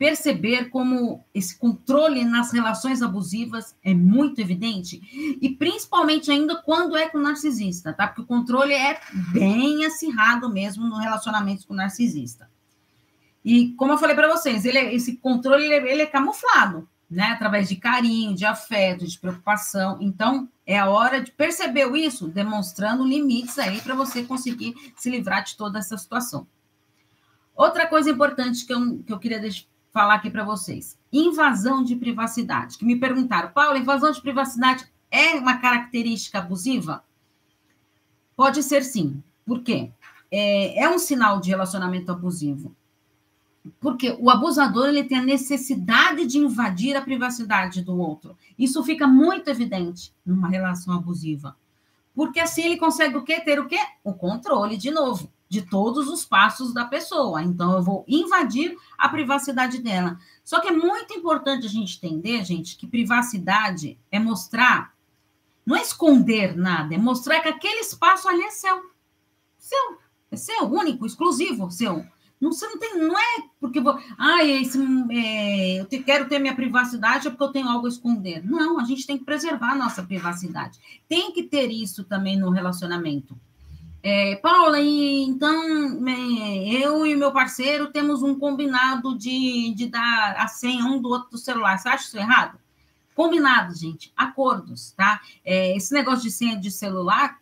perceber 0.00 0.70
como 0.70 1.22
esse 1.34 1.58
controle 1.58 2.24
nas 2.24 2.50
relações 2.52 3.02
abusivas 3.02 3.76
é 3.84 3.92
muito 3.92 4.40
evidente, 4.40 4.98
e 5.42 5.50
principalmente 5.50 6.30
ainda 6.30 6.56
quando 6.56 6.96
é 6.96 7.06
com 7.06 7.18
narcisista, 7.18 7.92
tá? 7.92 8.06
Porque 8.06 8.22
o 8.22 8.26
controle 8.26 8.72
é 8.72 8.98
bem 9.30 9.84
acirrado 9.84 10.48
mesmo 10.48 10.88
no 10.88 10.96
relacionamento 10.96 11.66
com 11.66 11.74
narcisista. 11.74 12.50
E 13.44 13.74
como 13.74 13.92
eu 13.92 13.98
falei 13.98 14.16
para 14.16 14.34
vocês, 14.34 14.64
ele, 14.64 14.78
é, 14.78 14.94
esse 14.94 15.18
controle 15.18 15.66
ele, 15.66 15.74
é, 15.74 15.92
ele 15.92 16.00
é 16.00 16.06
camuflado, 16.06 16.88
né? 17.10 17.32
Através 17.32 17.68
de 17.68 17.76
carinho, 17.76 18.34
de 18.34 18.46
afeto, 18.46 19.06
de 19.06 19.18
preocupação. 19.18 19.98
Então, 20.00 20.48
é 20.64 20.78
a 20.78 20.88
hora 20.88 21.20
de 21.20 21.30
perceber 21.30 21.94
isso, 21.94 22.26
demonstrando 22.26 23.06
limites 23.06 23.58
aí 23.58 23.82
para 23.82 23.94
você 23.94 24.22
conseguir 24.22 24.74
se 24.96 25.10
livrar 25.10 25.44
de 25.44 25.58
toda 25.58 25.78
essa 25.78 25.98
situação. 25.98 26.46
Outra 27.54 27.86
coisa 27.86 28.08
importante 28.08 28.64
que 28.64 28.72
eu, 28.72 29.02
que 29.04 29.12
eu 29.12 29.18
queria 29.18 29.38
falar 29.92 30.14
aqui 30.14 30.30
para 30.30 30.44
vocês: 30.44 30.98
invasão 31.12 31.82
de 31.82 31.96
privacidade. 31.96 32.78
Que 32.78 32.84
me 32.84 32.96
perguntaram, 32.96 33.50
Paulo, 33.52 33.78
invasão 33.78 34.10
de 34.10 34.20
privacidade 34.20 34.86
é 35.10 35.34
uma 35.34 35.58
característica 35.58 36.38
abusiva? 36.38 37.04
Pode 38.36 38.62
ser 38.62 38.82
sim. 38.82 39.22
Por 39.44 39.62
quê? 39.62 39.90
É, 40.30 40.84
é 40.84 40.88
um 40.88 40.98
sinal 40.98 41.40
de 41.40 41.50
relacionamento 41.50 42.12
abusivo. 42.12 42.74
Porque 43.78 44.16
o 44.18 44.30
abusador 44.30 44.88
ele 44.88 45.04
tem 45.04 45.18
a 45.18 45.22
necessidade 45.22 46.24
de 46.26 46.38
invadir 46.38 46.96
a 46.96 47.02
privacidade 47.02 47.82
do 47.82 47.98
outro. 47.98 48.36
Isso 48.58 48.82
fica 48.82 49.06
muito 49.06 49.48
evidente 49.48 50.14
numa 50.24 50.48
relação 50.48 50.94
abusiva. 50.94 51.56
Porque 52.14 52.40
assim 52.40 52.62
ele 52.62 52.78
consegue 52.78 53.16
o 53.16 53.22
quê? 53.22 53.40
Ter 53.40 53.60
o 53.60 53.66
quê? 53.66 53.78
O 54.02 54.14
controle, 54.14 54.76
de 54.76 54.90
novo, 54.90 55.30
de 55.50 55.62
todos 55.62 56.08
os 56.08 56.24
passos 56.24 56.72
da 56.72 56.84
pessoa. 56.84 57.42
Então, 57.42 57.72
eu 57.72 57.82
vou 57.82 58.04
invadir 58.06 58.78
a 58.96 59.08
privacidade 59.08 59.78
dela. 59.82 60.16
Só 60.44 60.60
que 60.60 60.68
é 60.68 60.72
muito 60.72 61.12
importante 61.12 61.66
a 61.66 61.68
gente 61.68 61.96
entender, 61.96 62.44
gente, 62.44 62.76
que 62.76 62.86
privacidade 62.86 63.98
é 64.12 64.20
mostrar, 64.20 64.94
não 65.66 65.74
é 65.74 65.82
esconder 65.82 66.56
nada, 66.56 66.94
é 66.94 66.98
mostrar 66.98 67.40
que 67.40 67.48
aquele 67.48 67.80
espaço 67.80 68.28
ali 68.28 68.42
é 68.42 68.50
seu. 68.50 68.90
Seu. 69.58 69.98
É 70.30 70.36
seu, 70.36 70.72
único, 70.72 71.04
exclusivo, 71.04 71.68
seu. 71.68 72.06
Não, 72.40 72.52
você 72.52 72.66
não 72.68 72.78
tem, 72.78 72.96
não 72.96 73.18
é 73.18 73.42
porque 73.60 73.80
vou, 73.80 73.98
ah, 74.16 74.44
esse, 74.44 74.78
é, 75.10 75.80
eu 75.80 75.86
te, 75.86 75.98
quero 75.98 76.28
ter 76.28 76.38
minha 76.38 76.54
privacidade 76.54 77.26
é 77.26 77.30
porque 77.30 77.42
eu 77.42 77.52
tenho 77.52 77.68
algo 77.68 77.86
a 77.86 77.90
esconder. 77.90 78.42
Não, 78.46 78.78
a 78.78 78.84
gente 78.84 79.04
tem 79.04 79.18
que 79.18 79.24
preservar 79.24 79.72
a 79.72 79.74
nossa 79.76 80.04
privacidade. 80.04 80.78
Tem 81.08 81.32
que 81.32 81.42
ter 81.42 81.72
isso 81.72 82.04
também 82.04 82.38
no 82.38 82.50
relacionamento. 82.50 83.36
É, 84.02 84.36
Paula, 84.36 84.80
então 84.80 86.08
é, 86.08 86.84
eu 86.84 87.06
e 87.06 87.14
meu 87.14 87.32
parceiro 87.32 87.92
temos 87.92 88.22
um 88.22 88.38
combinado 88.38 89.16
de, 89.16 89.74
de 89.74 89.86
dar 89.88 90.36
a 90.38 90.48
senha 90.48 90.84
um 90.84 91.00
do 91.00 91.10
outro 91.10 91.30
do 91.32 91.38
celular. 91.38 91.78
Você 91.78 91.88
acha 91.88 92.04
isso 92.04 92.18
errado? 92.18 92.58
Combinado, 93.14 93.74
gente, 93.74 94.10
acordos, 94.16 94.92
tá? 94.92 95.20
É, 95.44 95.76
esse 95.76 95.92
negócio 95.92 96.22
de 96.22 96.30
senha 96.30 96.56
de 96.58 96.70
celular 96.70 97.38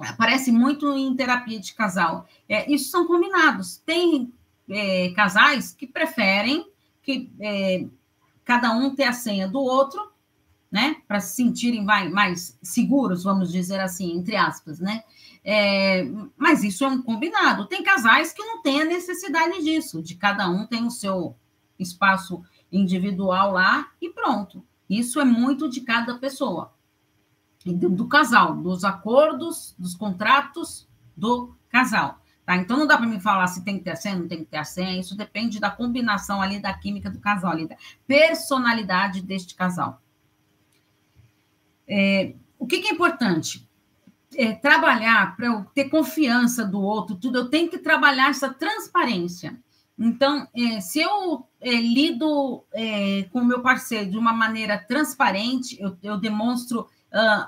aparece 0.00 0.50
muito 0.50 0.92
em 0.92 1.14
terapia 1.14 1.60
de 1.60 1.72
casal. 1.74 2.26
É, 2.48 2.70
isso 2.70 2.90
são 2.90 3.06
combinados. 3.06 3.76
Tem 3.86 4.32
é, 4.68 5.10
casais 5.10 5.72
que 5.72 5.86
preferem 5.86 6.66
que 7.02 7.30
é, 7.40 7.86
cada 8.44 8.72
um 8.72 8.94
ter 8.94 9.04
a 9.04 9.12
senha 9.12 9.46
do 9.46 9.60
outro, 9.60 10.10
né? 10.70 10.96
Para 11.06 11.20
se 11.20 11.36
sentirem 11.36 11.84
mais, 11.84 12.10
mais, 12.10 12.58
seguros, 12.60 13.22
vamos 13.22 13.52
dizer 13.52 13.78
assim, 13.78 14.12
entre 14.12 14.34
aspas, 14.34 14.80
né? 14.80 15.04
É, 15.48 16.04
mas 16.36 16.64
isso 16.64 16.84
é 16.84 16.88
um 16.88 17.00
combinado. 17.00 17.66
Tem 17.66 17.80
casais 17.80 18.32
que 18.32 18.42
não 18.42 18.60
têm 18.62 18.82
a 18.82 18.84
necessidade 18.84 19.62
disso, 19.62 20.02
de 20.02 20.16
cada 20.16 20.50
um 20.50 20.66
tem 20.66 20.84
o 20.84 20.90
seu 20.90 21.36
espaço 21.78 22.42
individual 22.72 23.52
lá 23.52 23.92
e 24.02 24.10
pronto. 24.10 24.66
Isso 24.90 25.20
é 25.20 25.24
muito 25.24 25.68
de 25.68 25.82
cada 25.82 26.18
pessoa 26.18 26.74
do 27.64 28.06
casal, 28.06 28.56
dos 28.56 28.84
acordos, 28.84 29.74
dos 29.78 29.94
contratos 29.94 30.88
do 31.16 31.56
casal. 31.68 32.20
Tá? 32.44 32.56
Então 32.56 32.76
não 32.76 32.86
dá 32.86 32.96
para 32.96 33.06
me 33.06 33.20
falar 33.20 33.46
se 33.48 33.64
tem 33.64 33.78
que 33.78 33.84
ter 33.84 33.90
a 33.90 33.96
senha, 33.96 34.16
não 34.16 34.28
tem 34.28 34.38
que 34.38 34.44
ter 34.44 34.58
a 34.58 34.64
senha, 34.64 35.00
isso 35.00 35.16
depende 35.16 35.58
da 35.58 35.70
combinação 35.70 36.40
ali 36.40 36.60
da 36.60 36.72
química 36.72 37.10
do 37.10 37.18
casal, 37.18 37.50
ali, 37.50 37.66
da 37.66 37.76
personalidade 38.06 39.20
deste 39.20 39.54
casal. 39.54 40.00
É, 41.88 42.34
o 42.58 42.66
que, 42.66 42.80
que, 42.80 42.88
é 42.88 42.92
importante? 42.92 43.65
É, 44.34 44.52
trabalhar 44.52 45.36
para 45.36 45.46
eu 45.46 45.64
ter 45.74 45.84
confiança 45.88 46.64
do 46.64 46.80
outro, 46.80 47.16
tudo, 47.16 47.38
eu 47.38 47.48
tenho 47.48 47.70
que 47.70 47.78
trabalhar 47.78 48.28
essa 48.28 48.52
transparência. 48.52 49.56
Então, 49.98 50.46
é, 50.54 50.80
se 50.80 51.00
eu 51.00 51.46
é, 51.60 51.70
lido 51.74 52.64
é, 52.72 53.22
com 53.32 53.40
o 53.40 53.44
meu 53.44 53.62
parceiro 53.62 54.10
de 54.10 54.18
uma 54.18 54.32
maneira 54.32 54.76
transparente, 54.76 55.80
eu, 55.80 55.96
eu 56.02 56.18
demonstro 56.18 56.88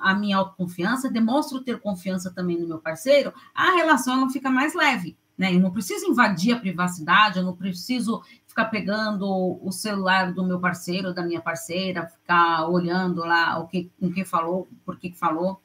a 0.00 0.14
minha 0.14 0.38
autoconfiança, 0.38 1.10
demonstro 1.10 1.60
ter 1.60 1.78
confiança 1.78 2.32
também 2.32 2.58
no 2.58 2.66
meu 2.66 2.78
parceiro, 2.78 3.34
a 3.54 3.72
relação 3.72 4.16
não 4.16 4.30
fica 4.30 4.48
mais 4.48 4.72
leve, 4.72 5.14
né? 5.36 5.54
Eu 5.54 5.60
não 5.60 5.70
preciso 5.70 6.06
invadir 6.06 6.54
a 6.54 6.58
privacidade, 6.58 7.38
eu 7.38 7.44
não 7.44 7.54
preciso 7.54 8.22
ficar 8.46 8.66
pegando 8.66 9.26
o 9.62 9.70
celular 9.70 10.32
do 10.32 10.42
meu 10.42 10.58
parceiro, 10.58 11.12
da 11.12 11.22
minha 11.22 11.40
parceira, 11.40 12.06
ficar 12.06 12.66
olhando 12.66 13.20
lá 13.20 13.58
o 13.58 13.66
que, 13.66 13.90
com 14.00 14.10
que 14.10 14.24
falou, 14.24 14.66
por 14.86 14.98
que 14.98 15.12
falou, 15.12 15.60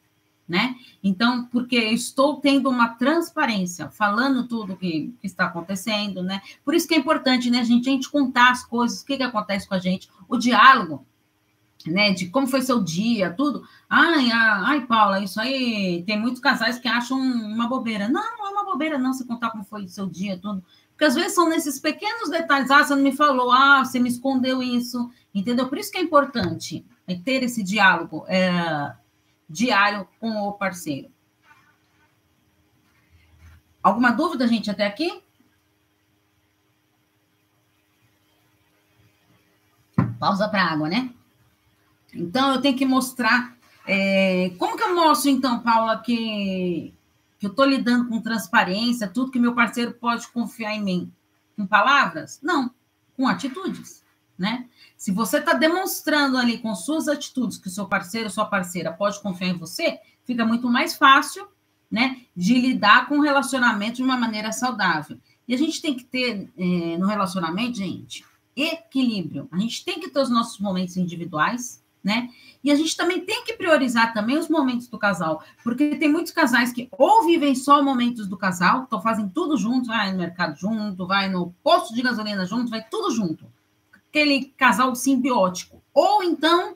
né? 0.47 0.75
Então, 1.03 1.45
porque 1.45 1.77
estou 1.77 2.37
tendo 2.37 2.69
uma 2.69 2.89
transparência, 2.89 3.89
falando 3.89 4.47
tudo 4.47 4.75
que, 4.75 5.13
que 5.19 5.27
está 5.27 5.45
acontecendo, 5.45 6.21
né? 6.21 6.41
Por 6.65 6.73
isso 6.73 6.87
que 6.87 6.93
é 6.93 6.97
importante, 6.97 7.49
né, 7.49 7.63
gente, 7.63 7.89
a 7.89 7.91
gente 7.91 8.09
contar 8.09 8.51
as 8.51 8.65
coisas, 8.65 9.01
o 9.01 9.05
que, 9.05 9.17
que 9.17 9.23
acontece 9.23 9.67
com 9.67 9.75
a 9.75 9.79
gente, 9.79 10.09
o 10.27 10.37
diálogo 10.37 11.05
né, 11.85 12.11
de 12.11 12.29
como 12.29 12.47
foi 12.47 12.61
seu 12.61 12.81
dia, 12.81 13.31
tudo. 13.31 13.63
Ai, 13.89 14.29
ai, 14.31 14.85
Paula, 14.85 15.19
isso 15.19 15.39
aí 15.39 16.03
tem 16.05 16.19
muitos 16.19 16.39
casais 16.39 16.79
que 16.79 16.87
acham 16.87 17.19
uma 17.19 17.67
bobeira. 17.67 18.07
Não, 18.07 18.21
não 18.37 18.47
é 18.47 18.49
uma 18.51 18.65
bobeira, 18.65 18.97
não, 18.97 19.13
você 19.13 19.25
contar 19.25 19.49
como 19.49 19.63
foi 19.63 19.87
seu 19.87 20.07
dia, 20.07 20.37
tudo. 20.37 20.63
Porque 20.91 21.05
às 21.05 21.15
vezes 21.15 21.33
são 21.33 21.49
nesses 21.49 21.79
pequenos 21.79 22.29
detalhes. 22.29 22.71
Ah, 22.71 22.83
você 22.83 22.95
não 22.95 23.03
me 23.03 23.11
falou, 23.11 23.51
ah, 23.51 23.83
você 23.83 23.99
me 23.99 24.09
escondeu 24.09 24.61
isso, 24.61 25.09
entendeu? 25.33 25.67
Por 25.67 25.77
isso 25.77 25.91
que 25.91 25.97
é 25.97 26.01
importante 26.01 26.85
é 27.05 27.15
ter 27.15 27.43
esse 27.43 27.61
diálogo 27.61 28.23
é, 28.27 28.93
diário 29.53 30.07
com 30.19 30.31
o 30.47 30.53
parceiro. 30.53 31.11
Alguma 33.83 34.11
dúvida, 34.11 34.47
gente, 34.47 34.71
até 34.71 34.87
aqui? 34.87 35.21
Pausa 40.19 40.49
para 40.49 40.65
água, 40.65 40.89
né? 40.89 41.13
Então, 42.13 42.55
eu 42.55 42.61
tenho 42.61 42.75
que 42.75 42.85
mostrar. 42.85 43.55
É, 43.85 44.51
como 44.57 44.75
que 44.75 44.83
eu 44.83 44.95
mostro, 44.95 45.29
então, 45.29 45.59
Paula, 45.59 46.01
que, 46.01 46.93
que 47.37 47.45
eu 47.45 47.51
estou 47.51 47.65
lidando 47.65 48.07
com 48.07 48.21
transparência, 48.21 49.07
tudo 49.07 49.29
que 49.29 49.39
meu 49.39 49.53
parceiro 49.53 49.93
pode 49.93 50.27
confiar 50.29 50.73
em 50.73 50.81
mim? 50.81 51.13
Com 51.55 51.67
palavras? 51.67 52.39
Não, 52.41 52.73
com 53.15 53.27
atitudes. 53.27 54.02
Né? 54.37 54.67
Se 54.97 55.11
você 55.11 55.37
está 55.37 55.53
demonstrando 55.53 56.37
ali 56.37 56.57
com 56.57 56.73
suas 56.75 57.07
atitudes 57.07 57.57
que 57.57 57.67
o 57.67 57.71
seu 57.71 57.85
parceiro, 57.85 58.29
sua 58.29 58.45
parceira 58.45 58.91
pode 58.91 59.21
confiar 59.21 59.49
em 59.49 59.57
você, 59.57 59.99
fica 60.25 60.45
muito 60.45 60.67
mais 60.69 60.95
fácil 60.95 61.47
né, 61.89 62.21
de 62.35 62.59
lidar 62.59 63.07
com 63.07 63.19
o 63.19 63.21
relacionamento 63.21 63.97
de 63.97 64.03
uma 64.03 64.17
maneira 64.17 64.51
saudável. 64.51 65.17
E 65.47 65.53
a 65.53 65.57
gente 65.57 65.81
tem 65.81 65.93
que 65.93 66.03
ter 66.03 66.51
é, 66.57 66.97
no 66.97 67.05
relacionamento, 67.05 67.77
gente, 67.77 68.25
equilíbrio. 68.55 69.47
A 69.51 69.59
gente 69.59 69.83
tem 69.85 69.99
que 69.99 70.09
ter 70.09 70.19
os 70.19 70.29
nossos 70.29 70.59
momentos 70.59 70.97
individuais, 70.97 71.83
né? 72.03 72.29
E 72.63 72.71
a 72.71 72.75
gente 72.75 72.95
também 72.97 73.25
tem 73.25 73.43
que 73.43 73.53
priorizar 73.53 74.13
também 74.13 74.37
os 74.37 74.49
momentos 74.49 74.87
do 74.87 74.97
casal, 74.97 75.43
porque 75.63 75.95
tem 75.95 76.11
muitos 76.11 76.31
casais 76.31 76.71
que 76.71 76.89
ou 76.97 77.25
vivem 77.25 77.55
só 77.55 77.81
momentos 77.83 78.27
do 78.27 78.37
casal, 78.37 78.83
então 78.87 79.01
fazem 79.01 79.29
tudo 79.29 79.57
junto, 79.57 79.87
vai 79.87 80.11
no 80.11 80.17
mercado 80.17 80.57
junto, 80.57 81.05
vai 81.05 81.29
no 81.29 81.53
posto 81.63 81.93
de 81.93 82.01
gasolina 82.01 82.45
junto, 82.45 82.69
vai 82.69 82.83
tudo 82.89 83.11
junto. 83.11 83.45
Aquele 84.13 84.45
casal 84.55 84.93
simbiótico. 84.93 85.81
Ou 85.91 86.21
então 86.21 86.75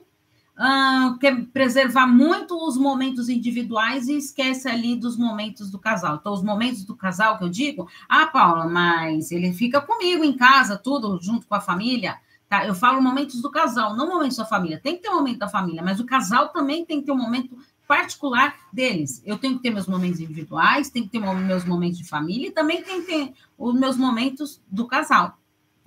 uh, 0.58 1.16
quer 1.20 1.44
preservar 1.46 2.08
muito 2.08 2.56
os 2.66 2.76
momentos 2.76 3.28
individuais 3.28 4.08
e 4.08 4.16
esquece 4.16 4.68
ali 4.68 4.96
dos 4.96 5.16
momentos 5.16 5.70
do 5.70 5.78
casal. 5.78 6.16
Então, 6.16 6.32
os 6.32 6.42
momentos 6.42 6.84
do 6.84 6.96
casal 6.96 7.38
que 7.38 7.44
eu 7.44 7.48
digo, 7.48 7.88
ah, 8.08 8.26
Paula, 8.26 8.66
mas 8.66 9.30
ele 9.30 9.52
fica 9.52 9.80
comigo 9.80 10.24
em 10.24 10.36
casa, 10.36 10.76
tudo 10.76 11.16
junto 11.22 11.46
com 11.46 11.54
a 11.54 11.60
família. 11.60 12.18
Tá? 12.48 12.66
Eu 12.66 12.74
falo 12.74 13.00
momentos 13.00 13.40
do 13.40 13.52
casal, 13.52 13.94
não 13.94 14.08
momentos 14.08 14.36
da 14.36 14.44
família. 14.44 14.80
Tem 14.82 14.96
que 14.96 15.02
ter 15.02 15.10
um 15.10 15.16
momento 15.16 15.38
da 15.38 15.48
família, 15.48 15.80
mas 15.80 16.00
o 16.00 16.04
casal 16.04 16.48
também 16.48 16.84
tem 16.84 16.98
que 16.98 17.06
ter 17.06 17.12
um 17.12 17.16
momento 17.16 17.56
particular 17.86 18.54
deles. 18.72 19.22
Eu 19.24 19.38
tenho 19.38 19.56
que 19.56 19.62
ter 19.62 19.70
meus 19.70 19.86
momentos 19.86 20.18
individuais, 20.18 20.90
tenho 20.90 21.06
que 21.06 21.12
ter 21.12 21.20
meus 21.20 21.64
momentos 21.64 21.98
de 21.98 22.04
família 22.04 22.48
e 22.48 22.50
também 22.50 22.82
tenho 22.82 23.02
que 23.02 23.06
ter 23.06 23.32
os 23.56 23.74
meus 23.78 23.96
momentos 23.96 24.60
do 24.68 24.86
casal, 24.86 25.38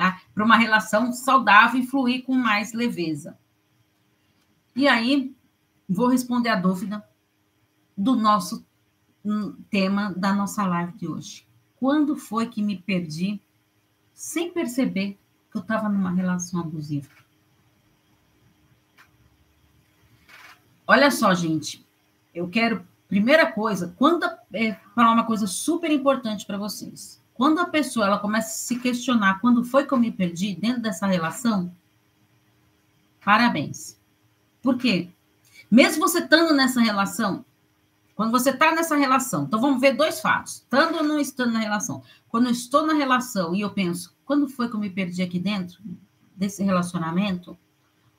tá? 0.02 0.20
Para 0.34 0.44
uma 0.44 0.58
relação 0.58 1.14
saudável 1.14 1.80
e 1.80 1.86
fluir 1.86 2.24
com 2.24 2.34
mais 2.34 2.74
leveza. 2.74 3.38
E 4.76 4.88
aí, 4.88 5.36
vou 5.88 6.08
responder 6.08 6.50
a 6.50 6.56
dúvida 6.56 7.08
do 7.96 8.16
nosso 8.16 8.66
hum, 9.24 9.56
tema 9.70 10.12
da 10.18 10.34
nossa 10.34 10.66
live 10.66 10.94
de 10.94 11.08
hoje. 11.08 11.46
Quando 11.80 12.16
foi 12.16 12.48
que 12.48 12.64
me 12.64 12.80
perdi 12.80 13.40
sem 14.12 14.52
perceber 14.52 15.20
que 15.52 15.58
eu 15.58 15.62
estava 15.62 15.88
numa 15.88 16.12
relação 16.12 16.62
abusiva? 16.62 17.08
Olha 20.88 21.12
só, 21.12 21.32
gente, 21.36 21.86
eu 22.34 22.50
quero, 22.50 22.88
primeira 23.08 23.52
coisa, 23.52 23.94
quando 24.00 24.26
é, 24.52 24.74
falar 24.96 25.14
uma 25.14 25.26
coisa 25.26 25.46
super 25.46 25.92
importante 25.92 26.44
para 26.44 26.58
vocês. 26.58 27.21
Quando 27.42 27.58
a 27.58 27.66
pessoa 27.66 28.06
ela 28.06 28.20
começa 28.20 28.50
a 28.50 28.52
se 28.52 28.76
questionar 28.78 29.40
quando 29.42 29.64
foi 29.64 29.88
que 29.88 29.92
eu 29.92 29.98
me 29.98 30.12
perdi 30.12 30.54
dentro 30.54 30.80
dessa 30.80 31.08
relação, 31.08 31.76
parabéns. 33.26 34.00
Por 34.62 34.78
quê? 34.78 35.10
Mesmo 35.72 36.08
você 36.08 36.20
estando 36.20 36.54
nessa 36.54 36.80
relação, 36.80 37.44
quando 38.14 38.30
você 38.30 38.52
está 38.52 38.76
nessa 38.76 38.96
relação, 38.96 39.46
então 39.46 39.60
vamos 39.60 39.82
ver 39.82 39.94
dois 39.94 40.20
fatos, 40.20 40.58
estando 40.58 40.98
ou 40.98 41.04
não 41.04 41.20
estando 41.20 41.54
na 41.54 41.60
relação. 41.62 42.04
Quando 42.30 42.46
eu 42.46 42.52
estou 42.52 42.86
na 42.86 42.94
relação 42.94 43.56
e 43.56 43.62
eu 43.62 43.72
penso, 43.72 44.16
quando 44.24 44.48
foi 44.48 44.70
que 44.70 44.76
eu 44.76 44.80
me 44.80 44.92
perdi 44.92 45.24
aqui 45.24 45.40
dentro 45.40 45.80
desse 46.36 46.62
relacionamento? 46.62 47.58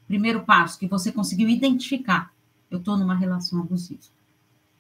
Primeiro 0.09 0.41
passo, 0.41 0.81
que 0.81 0.89
você 0.89 1.13
conseguiu 1.13 1.49
identificar, 1.49 2.35
eu 2.69 2.79
estou 2.81 2.99
numa 2.99 3.15
relação 3.15 3.61
abusiva. 3.61 4.03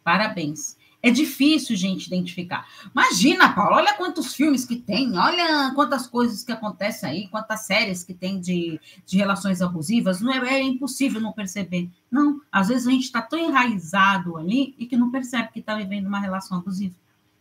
Parabéns. 0.02 0.76
É 1.02 1.10
difícil, 1.10 1.74
gente, 1.74 2.06
identificar. 2.06 2.68
Imagina, 2.92 3.52
Paulo, 3.52 3.74
olha 3.74 3.94
quantos 3.94 4.34
filmes 4.34 4.64
que 4.64 4.76
tem, 4.76 5.18
olha 5.18 5.72
quantas 5.74 6.06
coisas 6.06 6.44
que 6.44 6.52
acontecem 6.52 7.10
aí, 7.10 7.28
quantas 7.28 7.66
séries 7.66 8.04
que 8.04 8.14
tem 8.14 8.40
de, 8.40 8.80
de 9.04 9.16
relações 9.16 9.60
abusivas. 9.60 10.20
Não 10.20 10.32
é, 10.32 10.60
é 10.60 10.62
impossível 10.62 11.20
não 11.20 11.32
perceber. 11.32 11.90
Não, 12.08 12.40
às 12.52 12.68
vezes 12.68 12.86
a 12.86 12.90
gente 12.92 13.02
está 13.02 13.20
tão 13.20 13.36
enraizado 13.36 14.36
ali 14.36 14.76
e 14.78 14.86
que 14.86 14.96
não 14.96 15.10
percebe 15.10 15.50
que 15.52 15.58
está 15.58 15.74
vivendo 15.74 16.06
uma 16.06 16.20
relação 16.20 16.58
abusiva, 16.58 16.94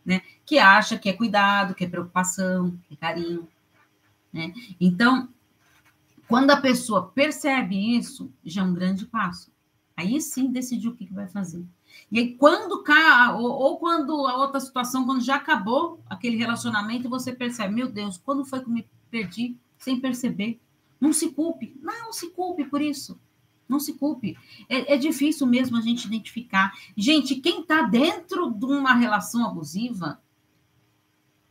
né? 0.04 0.22
Que 0.44 0.58
acha 0.58 0.98
que 0.98 1.08
é 1.08 1.12
cuidado, 1.12 1.74
que 1.74 1.84
é 1.84 1.88
preocupação, 1.88 2.76
que 2.88 2.94
é 2.94 2.96
carinho, 2.96 3.46
né? 4.32 4.52
Então, 4.80 5.28
quando 6.26 6.50
a 6.50 6.56
pessoa 6.56 7.12
percebe 7.14 7.96
isso, 7.96 8.28
já 8.44 8.62
é 8.62 8.64
um 8.64 8.74
grande 8.74 9.06
passo. 9.06 9.52
Aí 9.96 10.20
sim 10.20 10.50
decidir 10.50 10.88
o 10.88 10.96
que, 10.96 11.06
que 11.06 11.14
vai 11.14 11.28
fazer. 11.28 11.64
E 12.10 12.18
aí, 12.18 12.34
quando 12.34 12.82
cá, 12.82 13.34
ou, 13.36 13.50
ou, 13.50 13.78
quando 13.78 14.26
a 14.26 14.36
outra 14.36 14.60
situação, 14.60 15.04
quando 15.04 15.22
já 15.22 15.36
acabou 15.36 16.00
aquele 16.08 16.36
relacionamento, 16.36 17.08
você 17.08 17.32
percebe, 17.32 17.74
meu 17.74 17.88
Deus, 17.88 18.18
quando 18.18 18.44
foi 18.44 18.60
que 18.60 18.70
me 18.70 18.86
perdi 19.10 19.56
sem 19.78 19.98
perceber? 20.00 20.60
Não 21.00 21.12
se 21.12 21.30
culpe, 21.30 21.76
não 21.80 22.12
se 22.12 22.30
culpe 22.30 22.64
por 22.64 22.80
isso. 22.80 23.18
Não 23.68 23.80
se 23.80 23.94
culpe. 23.94 24.36
É, 24.68 24.94
é 24.94 24.96
difícil 24.96 25.46
mesmo 25.46 25.76
a 25.76 25.80
gente 25.80 26.04
identificar. 26.04 26.72
Gente, 26.96 27.36
quem 27.36 27.62
está 27.62 27.82
dentro 27.82 28.50
de 28.50 28.66
uma 28.66 28.92
relação 28.94 29.46
abusiva, 29.46 30.20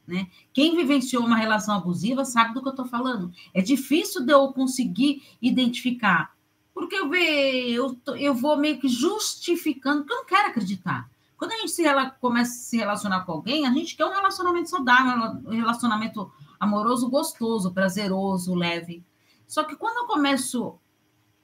né? 0.05 0.27
Quem 0.53 0.75
vivenciou 0.75 1.25
uma 1.25 1.37
relação 1.37 1.75
abusiva 1.75 2.25
sabe 2.25 2.53
do 2.53 2.61
que 2.61 2.67
eu 2.67 2.71
estou 2.71 2.85
falando. 2.85 3.31
É 3.53 3.61
difícil 3.61 4.25
de 4.25 4.33
eu 4.33 4.51
conseguir 4.51 5.23
identificar 5.41 6.35
porque 6.81 6.95
eu, 6.95 7.07
ve, 7.07 7.73
eu, 7.73 7.95
eu 8.17 8.33
vou 8.33 8.57
meio 8.57 8.79
que 8.79 8.87
justificando, 8.87 9.99
porque 9.99 10.13
eu 10.13 10.17
não 10.17 10.25
quero 10.25 10.49
acreditar. 10.49 11.07
Quando 11.37 11.51
a 11.51 11.57
gente 11.57 11.69
se, 11.69 11.83
começa 12.19 12.51
a 12.51 12.55
se 12.55 12.77
relacionar 12.77 13.23
com 13.23 13.33
alguém, 13.33 13.67
a 13.67 13.71
gente 13.71 13.95
quer 13.95 14.03
um 14.03 14.11
relacionamento 14.11 14.67
saudável, 14.67 15.39
um 15.45 15.51
relacionamento 15.51 16.31
amoroso, 16.59 17.07
gostoso, 17.07 17.71
prazeroso, 17.71 18.55
leve. 18.55 19.05
Só 19.47 19.63
que 19.63 19.75
quando 19.75 19.97
eu 19.97 20.07
começo 20.07 20.79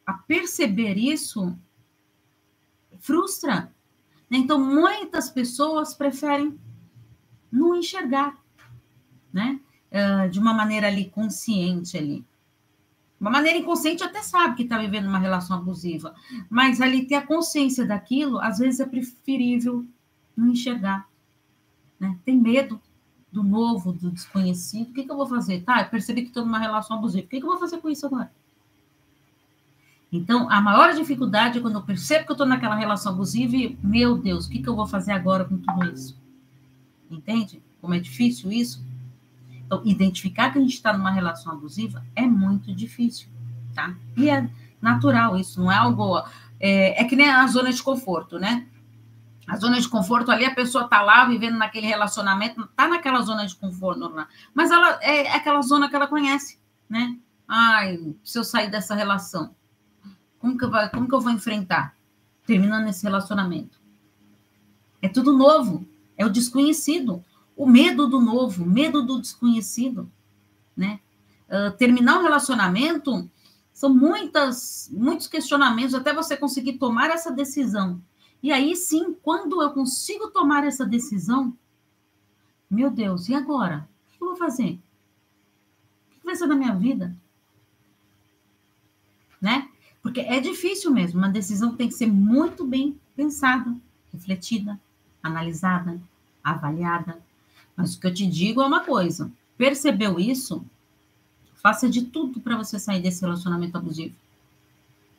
a 0.07 0.13
perceber 0.13 0.97
isso, 0.97 1.55
frustra. 2.97 3.71
Né? 4.27 4.39
Então, 4.39 4.59
muitas 4.59 5.29
pessoas 5.29 5.93
preferem 5.93 6.59
não 7.51 7.75
enxergar, 7.75 8.43
né? 9.31 9.59
Uh, 9.91 10.29
de 10.31 10.39
uma 10.39 10.51
maneira 10.51 10.87
ali 10.87 11.11
consciente 11.11 11.95
ali 11.95 12.25
uma 13.19 13.31
maneira 13.31 13.57
inconsciente 13.57 14.03
até 14.03 14.21
sabe 14.21 14.55
que 14.55 14.63
está 14.63 14.77
vivendo 14.77 15.07
uma 15.07 15.17
relação 15.17 15.57
abusiva, 15.57 16.13
mas 16.49 16.79
ali 16.79 17.05
ter 17.05 17.15
a 17.15 17.25
consciência 17.25 17.85
daquilo, 17.85 18.39
às 18.39 18.59
vezes 18.59 18.79
é 18.79 18.85
preferível 18.85 19.85
não 20.35 20.49
enxergar. 20.49 21.07
Né? 21.99 22.15
Tem 22.23 22.37
medo 22.37 22.79
do 23.31 23.43
novo, 23.43 23.91
do 23.91 24.11
desconhecido. 24.11 24.91
O 24.91 24.93
que, 24.93 25.03
que 25.03 25.11
eu 25.11 25.17
vou 25.17 25.27
fazer? 25.27 25.63
Tá, 25.63 25.81
eu 25.81 25.89
percebi 25.89 26.21
que 26.21 26.27
estou 26.27 26.45
numa 26.45 26.59
relação 26.59 26.97
abusiva. 26.97 27.25
O 27.25 27.29
que, 27.29 27.39
que 27.39 27.45
eu 27.45 27.49
vou 27.49 27.59
fazer 27.59 27.77
com 27.79 27.89
isso 27.89 28.05
agora? 28.05 28.31
Então, 30.11 30.49
a 30.49 30.61
maior 30.61 30.93
dificuldade 30.93 31.57
é 31.57 31.61
quando 31.61 31.75
eu 31.75 31.83
percebo 31.83 32.25
que 32.25 32.31
eu 32.31 32.35
estou 32.35 32.47
naquela 32.47 32.75
relação 32.75 33.11
abusiva 33.11 33.55
e, 33.55 33.77
meu 33.83 34.17
Deus, 34.17 34.45
o 34.45 34.49
que, 34.49 34.61
que 34.61 34.69
eu 34.69 34.75
vou 34.75 34.87
fazer 34.87 35.11
agora 35.11 35.43
com 35.43 35.57
tudo 35.57 35.85
isso? 35.91 36.17
Entende? 37.09 37.61
Como 37.81 37.93
é 37.93 37.99
difícil 37.99 38.51
isso? 38.51 38.81
Então, 39.67 39.81
identificar 39.83 40.49
que 40.49 40.57
a 40.57 40.61
gente 40.61 40.73
está 40.73 40.93
numa 40.93 41.11
relação 41.11 41.51
abusiva 41.51 42.01
é 42.15 42.21
muito 42.21 42.73
difícil, 42.73 43.27
tá? 43.75 43.93
E 44.15 44.29
é 44.29 44.49
natural 44.81 45.37
isso, 45.37 45.61
não 45.61 45.69
é 45.69 45.75
algo. 45.75 46.23
É, 46.57 47.01
é 47.01 47.03
que 47.03 47.17
nem 47.17 47.29
a 47.29 47.45
zona 47.47 47.71
de 47.71 47.83
conforto, 47.83 48.39
né? 48.39 48.65
A 49.45 49.57
zona 49.57 49.79
de 49.79 49.87
conforto 49.89 50.31
ali, 50.31 50.45
a 50.45 50.55
pessoa 50.55 50.85
está 50.85 51.01
lá 51.01 51.25
vivendo 51.25 51.57
naquele 51.57 51.85
relacionamento, 51.85 52.61
está 52.61 52.87
naquela 52.87 53.21
zona 53.21 53.45
de 53.45 53.55
conforto, 53.55 53.99
lá, 53.99 54.27
mas 54.53 54.71
ela 54.71 54.99
é 55.01 55.35
aquela 55.35 55.61
zona 55.61 55.89
que 55.89 55.95
ela 55.95 56.07
conhece, 56.07 56.57
né? 56.89 57.17
Ai, 57.45 58.15
se 58.23 58.39
eu 58.39 58.45
sair 58.45 58.71
dessa 58.71 58.95
relação, 58.95 59.53
como 60.39 60.57
que, 60.57 60.63
eu, 60.63 60.71
vai, 60.71 60.89
como 60.89 61.07
que 61.07 61.13
eu 61.13 61.21
vou 61.21 61.31
enfrentar? 61.31 61.93
Terminando 62.45 62.87
esse 62.87 63.03
relacionamento. 63.03 63.81
É 65.01 65.09
tudo 65.09 65.33
novo, 65.33 65.85
é 66.17 66.25
o 66.25 66.29
desconhecido 66.29 67.23
o 67.57 67.65
medo 67.65 68.07
do 68.07 68.21
novo, 68.21 68.63
medo 68.63 69.01
do 69.01 69.19
desconhecido, 69.19 70.09
né? 70.75 70.99
Uh, 71.49 71.75
terminar 71.75 72.19
um 72.19 72.23
relacionamento 72.23 73.27
são 73.73 73.93
muitas, 73.93 74.89
muitos 74.93 75.27
questionamentos 75.27 75.95
até 75.95 76.13
você 76.13 76.37
conseguir 76.37 76.73
tomar 76.77 77.09
essa 77.09 77.31
decisão. 77.31 78.01
E 78.43 78.51
aí 78.51 78.75
sim, 78.75 79.15
quando 79.23 79.61
eu 79.61 79.71
consigo 79.71 80.29
tomar 80.29 80.63
essa 80.65 80.85
decisão, 80.85 81.53
meu 82.69 82.91
Deus, 82.91 83.27
e 83.27 83.33
agora? 83.33 83.87
O 84.13 84.17
que 84.17 84.23
eu 84.23 84.27
vou 84.27 84.37
fazer? 84.37 84.79
O 86.11 86.19
que 86.19 86.25
vai 86.25 86.35
ser 86.35 86.47
da 86.47 86.55
minha 86.55 86.75
vida? 86.75 87.15
Né? 89.41 89.69
Porque 90.01 90.19
é 90.19 90.39
difícil 90.39 90.91
mesmo, 90.91 91.19
uma 91.19 91.29
decisão 91.29 91.75
tem 91.75 91.87
que 91.87 91.93
ser 91.93 92.07
muito 92.07 92.65
bem 92.65 92.99
pensada, 93.15 93.75
refletida, 94.13 94.79
analisada, 95.23 95.99
avaliada, 96.43 97.21
mas 97.77 97.93
o 97.93 97.99
que 97.99 98.07
eu 98.07 98.13
te 98.13 98.25
digo 98.25 98.61
é 98.61 98.65
uma 98.65 98.83
coisa: 98.83 99.31
percebeu 99.55 100.19
isso? 100.19 100.65
Faça 101.61 101.87
de 101.87 102.01
tudo 102.01 102.39
para 102.39 102.57
você 102.57 102.79
sair 102.79 103.01
desse 103.01 103.21
relacionamento 103.21 103.77
abusivo. 103.77 104.15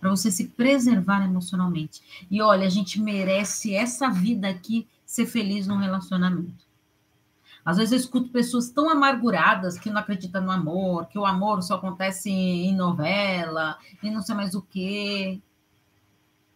Para 0.01 0.11
você 0.11 0.31
se 0.31 0.49
preservar 0.49 1.25
emocionalmente. 1.25 2.03
E 2.31 2.43
olha, 2.43 2.67
a 2.67 2.71
gente 2.71 3.01
merece 3.01 3.75
essa 3.75 4.09
vida 4.09 4.49
aqui 4.49 4.87
ser 5.07 5.27
feliz 5.27 5.67
num 5.67 5.77
relacionamento. 5.77 6.67
Às 7.65 7.77
vezes 7.77 7.93
eu 7.93 7.99
escuto 7.99 8.31
pessoas 8.31 8.71
tão 8.71 8.89
amarguradas 8.89 9.79
que 9.79 9.91
não 9.91 10.01
acreditam 10.01 10.43
no 10.43 10.51
amor, 10.51 11.07
que 11.07 11.19
o 11.19 11.27
amor 11.27 11.63
só 11.63 11.75
acontece 11.75 12.31
em 12.31 12.75
novela 12.75 13.79
e 14.03 14.11
não 14.11 14.23
sei 14.23 14.35
mais 14.35 14.55
o 14.55 14.63
quê. 14.63 15.41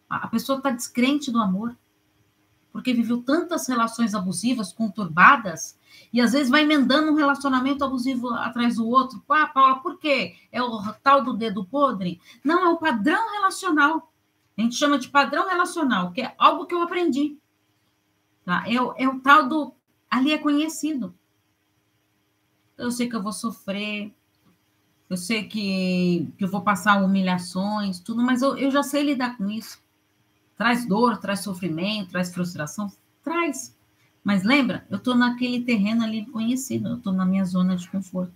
A 0.09 0.27
pessoa 0.27 0.57
está 0.57 0.71
descrente 0.71 1.31
do 1.31 1.39
amor, 1.39 1.75
porque 2.73 2.91
viveu 2.91 3.21
tantas 3.21 3.67
relações 3.67 4.15
abusivas, 4.15 4.73
conturbadas, 4.73 5.77
e 6.11 6.19
às 6.19 6.33
vezes 6.33 6.49
vai 6.49 6.63
emendando 6.63 7.11
um 7.11 7.15
relacionamento 7.15 7.85
abusivo 7.85 8.33
atrás 8.33 8.77
do 8.77 8.87
outro. 8.87 9.23
Ah, 9.29 9.45
Paula, 9.45 9.79
por 9.79 9.99
quê? 9.99 10.35
É 10.51 10.61
o 10.61 10.81
tal 11.03 11.23
do 11.23 11.33
dedo 11.33 11.63
podre? 11.63 12.19
Não, 12.43 12.65
é 12.65 12.69
o 12.69 12.77
padrão 12.77 13.31
relacional. 13.33 14.11
A 14.57 14.61
gente 14.61 14.75
chama 14.75 14.97
de 14.97 15.07
padrão 15.07 15.47
relacional, 15.47 16.11
que 16.11 16.21
é 16.21 16.33
algo 16.35 16.65
que 16.65 16.73
eu 16.73 16.81
aprendi. 16.81 17.37
Tá? 18.43 18.63
É, 18.67 18.73
é 19.03 19.07
o 19.07 19.19
tal 19.19 19.47
do. 19.47 19.73
Ali 20.09 20.31
é 20.33 20.37
conhecido. 20.39 21.13
Eu 22.75 22.91
sei 22.91 23.07
que 23.07 23.15
eu 23.15 23.21
vou 23.21 23.31
sofrer, 23.31 24.11
eu 25.09 25.17
sei 25.17 25.43
que, 25.43 26.27
que 26.37 26.43
eu 26.43 26.49
vou 26.49 26.61
passar 26.61 27.03
humilhações, 27.03 27.99
tudo, 27.99 28.23
mas 28.23 28.41
eu, 28.41 28.57
eu 28.57 28.71
já 28.71 28.81
sei 28.81 29.03
lidar 29.03 29.37
com 29.37 29.47
isso. 29.47 29.82
Traz 30.57 30.87
dor, 30.87 31.17
traz 31.17 31.39
sofrimento, 31.41 32.11
traz 32.11 32.33
frustração, 32.33 32.91
traz. 33.23 33.75
Mas 34.23 34.43
lembra, 34.43 34.85
eu 34.89 34.97
estou 34.97 35.15
naquele 35.15 35.63
terreno 35.63 36.03
ali 36.03 36.25
conhecido, 36.25 36.89
eu 36.89 36.97
estou 36.97 37.11
na 37.11 37.25
minha 37.25 37.43
zona 37.43 37.75
de 37.75 37.89
conforto. 37.89 38.33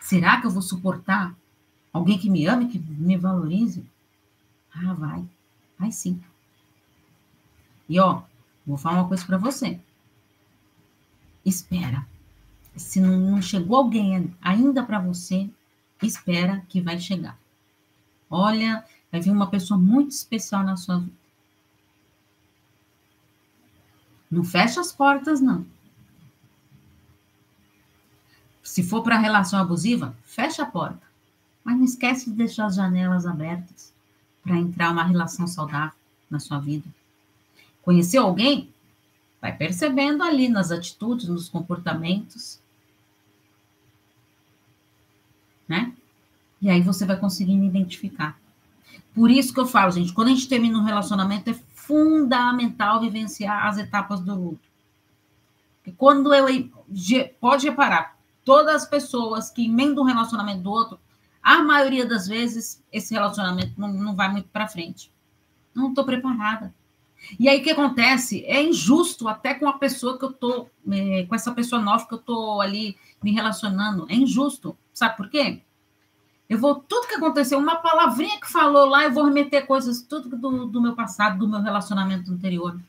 Será 0.00 0.40
que 0.40 0.46
eu 0.46 0.50
vou 0.50 0.62
suportar 0.62 1.36
alguém 1.92 2.18
que 2.18 2.30
me 2.30 2.46
ame, 2.46 2.68
que 2.68 2.78
me 2.78 3.16
valorize? 3.16 3.84
Ah, 4.72 4.94
vai. 4.94 5.24
Vai 5.78 5.92
sim. 5.92 6.20
E 7.88 7.98
ó, 7.98 8.22
vou 8.66 8.76
falar 8.76 9.00
uma 9.00 9.08
coisa 9.08 9.24
para 9.24 9.38
você. 9.38 9.80
Espera. 11.44 12.06
Se 12.76 13.00
não 13.00 13.40
chegou 13.42 13.76
alguém 13.76 14.34
ainda 14.40 14.82
para 14.82 15.00
você, 15.00 15.48
espera 16.02 16.64
que 16.68 16.80
vai 16.80 16.98
chegar. 17.00 17.38
Olha, 18.30 18.84
vai 19.10 19.20
vir 19.20 19.30
uma 19.30 19.48
pessoa 19.50 19.78
muito 19.78 20.10
especial 20.10 20.62
na 20.62 20.76
sua 20.76 20.98
vida. 20.98 21.12
Não 24.30 24.44
fecha 24.44 24.80
as 24.80 24.92
portas, 24.92 25.40
não. 25.40 25.64
Se 28.62 28.82
for 28.82 29.02
para 29.02 29.18
relação 29.18 29.58
abusiva, 29.58 30.14
fecha 30.24 30.62
a 30.62 30.66
porta. 30.66 31.00
Mas 31.64 31.76
não 31.76 31.84
esquece 31.84 32.30
de 32.30 32.36
deixar 32.36 32.66
as 32.66 32.74
janelas 32.74 33.26
abertas 33.26 33.92
para 34.42 34.56
entrar 34.56 34.90
uma 34.90 35.04
relação 35.04 35.46
saudável 35.46 35.96
na 36.30 36.38
sua 36.38 36.58
vida. 36.58 36.86
Conheceu 37.82 38.22
alguém? 38.22 38.72
Vai 39.40 39.56
percebendo 39.56 40.22
ali 40.22 40.48
nas 40.48 40.70
atitudes, 40.70 41.28
nos 41.28 41.48
comportamentos. 41.48 42.60
Né? 45.66 45.94
E 46.60 46.68
aí 46.68 46.80
você 46.82 47.04
vai 47.04 47.16
conseguindo 47.16 47.64
identificar. 47.64 48.38
Por 49.14 49.30
isso 49.30 49.52
que 49.52 49.60
eu 49.60 49.66
falo, 49.66 49.90
gente, 49.92 50.12
quando 50.12 50.28
a 50.28 50.30
gente 50.32 50.48
termina 50.48 50.78
um 50.78 50.84
relacionamento, 50.84 51.50
é 51.50 51.54
fundamental 51.74 53.00
vivenciar 53.00 53.66
as 53.66 53.78
etapas 53.78 54.20
do 54.20 54.34
luto. 54.34 54.68
Porque 55.76 55.92
quando 55.96 56.32
eu. 56.34 56.46
Pode 57.40 57.68
reparar, 57.68 58.16
todas 58.44 58.82
as 58.82 58.88
pessoas 58.88 59.50
que 59.50 59.64
emendam 59.64 60.04
um 60.04 60.06
relacionamento 60.06 60.62
do 60.62 60.70
outro, 60.70 60.98
a 61.42 61.62
maioria 61.62 62.06
das 62.06 62.26
vezes, 62.26 62.82
esse 62.92 63.14
relacionamento 63.14 63.72
não, 63.78 63.92
não 63.92 64.14
vai 64.14 64.30
muito 64.30 64.48
para 64.48 64.68
frente. 64.68 65.10
Não 65.74 65.88
estou 65.88 66.04
preparada. 66.04 66.74
E 67.38 67.48
aí 67.48 67.60
o 67.60 67.62
que 67.62 67.70
acontece? 67.70 68.44
É 68.44 68.62
injusto 68.62 69.28
até 69.28 69.54
com 69.54 69.68
a 69.68 69.72
pessoa 69.74 70.18
que 70.18 70.24
eu 70.24 70.32
tô, 70.32 70.66
é, 70.90 71.26
com 71.26 71.34
essa 71.34 71.52
pessoa 71.52 71.80
nova 71.80 72.06
que 72.06 72.14
eu 72.14 72.18
tô 72.18 72.60
ali 72.60 72.96
me 73.22 73.32
relacionando. 73.32 74.06
É 74.08 74.14
injusto. 74.14 74.76
Sabe 74.92 75.16
por 75.16 75.28
quê? 75.28 75.62
Eu 76.48 76.58
vou, 76.58 76.76
tudo 76.76 77.06
que 77.06 77.14
aconteceu, 77.14 77.58
uma 77.58 77.76
palavrinha 77.76 78.40
que 78.40 78.50
falou 78.50 78.86
lá, 78.86 79.04
eu 79.04 79.12
vou 79.12 79.24
remeter 79.24 79.66
coisas, 79.66 80.00
tudo 80.00 80.34
do, 80.34 80.66
do 80.66 80.80
meu 80.80 80.94
passado, 80.94 81.38
do 81.38 81.46
meu 81.48 81.60
relacionamento 81.60 82.32
anterior. 82.32 82.80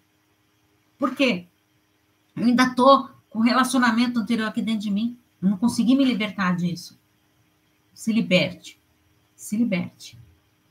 Por 0.98 1.14
quê? 1.14 1.46
Eu 2.38 2.46
ainda 2.46 2.74
tô 2.74 3.10
com 3.30 3.40
o 3.40 3.42
relacionamento 3.42 4.20
anterior 4.20 4.48
aqui 4.48 4.62
dentro 4.62 4.82
de 4.82 4.92
mim. 4.92 5.18
Eu 5.42 5.50
não 5.50 5.58
consegui 5.58 5.94
me 5.94 6.06
libertar 6.06 6.56
disso. 6.56 6.98
Se 7.94 8.14
liberte. 8.14 8.80
Se 9.36 9.58
liberte. 9.58 10.18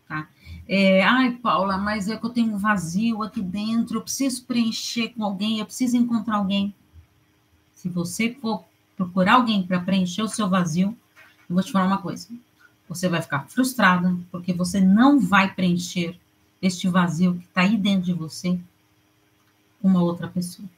Tá? 0.08 0.26
É, 0.66 1.02
Ai, 1.02 1.32
Paula, 1.32 1.76
mas 1.76 2.08
é 2.08 2.16
que 2.16 2.24
eu 2.24 2.30
tenho 2.30 2.54
um 2.54 2.58
vazio 2.58 3.22
aqui 3.22 3.42
dentro, 3.42 3.98
eu 3.98 4.02
preciso 4.02 4.44
preencher 4.46 5.10
com 5.10 5.22
alguém, 5.22 5.58
eu 5.58 5.66
preciso 5.66 5.96
encontrar 5.98 6.36
alguém. 6.36 6.74
Se 7.74 7.86
você 7.90 8.32
for 8.32 8.64
procurar 8.96 9.34
alguém 9.34 9.62
para 9.62 9.78
preencher 9.78 10.22
o 10.22 10.28
seu 10.28 10.48
vazio, 10.48 10.96
eu 11.48 11.54
vou 11.54 11.62
te 11.62 11.70
falar 11.70 11.86
uma 11.86 11.98
coisa 11.98 12.28
você 12.88 13.08
vai 13.08 13.20
ficar 13.20 13.48
frustrada, 13.48 14.16
porque 14.30 14.52
você 14.52 14.80
não 14.80 15.20
vai 15.20 15.52
preencher 15.54 16.18
este 16.60 16.88
vazio 16.88 17.34
que 17.34 17.44
está 17.44 17.62
aí 17.62 17.76
dentro 17.76 18.06
de 18.06 18.12
você 18.12 18.58
com 19.80 19.88
uma 19.88 20.02
outra 20.02 20.26
pessoa. 20.26 20.68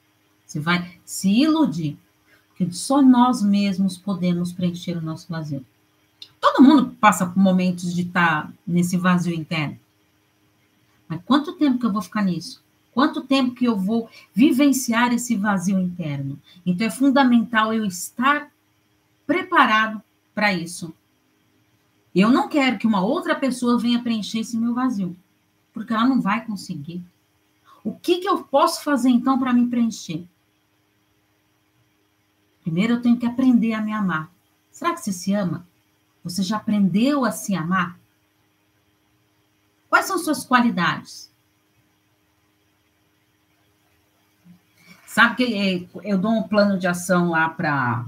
Você 0.46 0.58
vai 0.58 0.98
se 1.04 1.30
iludir, 1.30 1.96
porque 2.48 2.72
só 2.72 3.00
nós 3.00 3.42
mesmos 3.42 3.96
podemos 3.96 4.52
preencher 4.52 4.96
o 4.96 5.02
nosso 5.02 5.26
vazio. 5.28 5.64
Todo 6.40 6.62
mundo 6.62 6.96
passa 7.00 7.26
por 7.26 7.38
momentos 7.38 7.94
de 7.94 8.02
estar 8.02 8.46
tá 8.46 8.52
nesse 8.66 8.96
vazio 8.96 9.34
interno. 9.34 9.78
Mas 11.08 11.20
quanto 11.24 11.52
tempo 11.52 11.78
que 11.78 11.86
eu 11.86 11.92
vou 11.92 12.02
ficar 12.02 12.22
nisso? 12.22 12.62
Quanto 12.92 13.22
tempo 13.22 13.54
que 13.54 13.64
eu 13.64 13.78
vou 13.78 14.10
vivenciar 14.34 15.12
esse 15.12 15.36
vazio 15.36 15.78
interno? 15.78 16.38
Então 16.66 16.86
é 16.86 16.90
fundamental 16.90 17.72
eu 17.72 17.84
estar 17.84 18.50
preparado 19.26 20.02
para 20.34 20.52
isso. 20.52 20.92
Eu 22.14 22.30
não 22.30 22.48
quero 22.48 22.78
que 22.78 22.86
uma 22.86 23.00
outra 23.00 23.34
pessoa 23.34 23.78
venha 23.78 24.02
preencher 24.02 24.40
esse 24.40 24.56
meu 24.56 24.74
vazio, 24.74 25.16
porque 25.72 25.92
ela 25.92 26.06
não 26.08 26.20
vai 26.20 26.44
conseguir. 26.44 27.04
O 27.84 27.94
que, 27.94 28.18
que 28.18 28.28
eu 28.28 28.42
posso 28.42 28.82
fazer 28.82 29.10
então 29.10 29.38
para 29.38 29.52
me 29.52 29.68
preencher? 29.68 30.26
Primeiro 32.62 32.94
eu 32.94 33.02
tenho 33.02 33.16
que 33.16 33.26
aprender 33.26 33.72
a 33.72 33.80
me 33.80 33.92
amar. 33.92 34.30
Será 34.70 34.92
que 34.92 35.00
você 35.00 35.12
se 35.12 35.32
ama? 35.32 35.66
Você 36.22 36.42
já 36.42 36.56
aprendeu 36.56 37.24
a 37.24 37.30
se 37.30 37.54
amar? 37.54 37.98
Quais 39.88 40.06
são 40.06 40.18
suas 40.18 40.44
qualidades? 40.44 41.30
Sabe 45.06 45.36
que 45.36 45.54
eh, 45.54 45.88
eu 46.04 46.18
dou 46.18 46.30
um 46.30 46.42
plano 46.42 46.78
de 46.78 46.86
ação 46.86 47.30
lá 47.30 47.48
para 47.48 48.06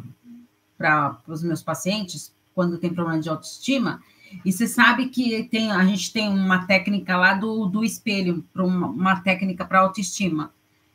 os 1.26 1.42
meus 1.42 1.62
pacientes 1.62 2.32
quando 2.54 2.78
tem 2.78 2.92
problema 2.92 3.20
de 3.20 3.28
autoestima. 3.28 4.02
E 4.44 4.52
você 4.52 4.66
sabe 4.66 5.08
que 5.08 5.44
tem, 5.44 5.70
a 5.70 5.84
gente 5.84 6.12
tem 6.12 6.28
uma 6.28 6.66
técnica 6.66 7.16
lá 7.16 7.34
do, 7.34 7.66
do 7.66 7.84
espelho, 7.84 8.44
uma, 8.54 8.88
uma 8.88 9.20
técnica 9.20 9.64
para 9.64 9.80
autoestima. 9.80 10.52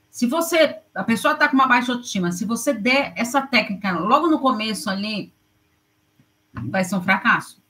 Se 0.09 0.25
você, 0.25 0.79
a 0.95 1.03
pessoa 1.03 1.33
está 1.33 1.47
com 1.47 1.55
uma 1.55 1.67
baixa 1.67 1.91
autoestima, 1.91 2.31
se 2.31 2.45
você 2.45 2.73
der 2.73 3.13
essa 3.15 3.41
técnica 3.41 3.91
logo 3.99 4.27
no 4.27 4.39
começo 4.39 4.89
ali, 4.89 5.31
vai 6.53 6.83
ser 6.83 6.95
um 6.95 7.03
fracasso. 7.03 7.61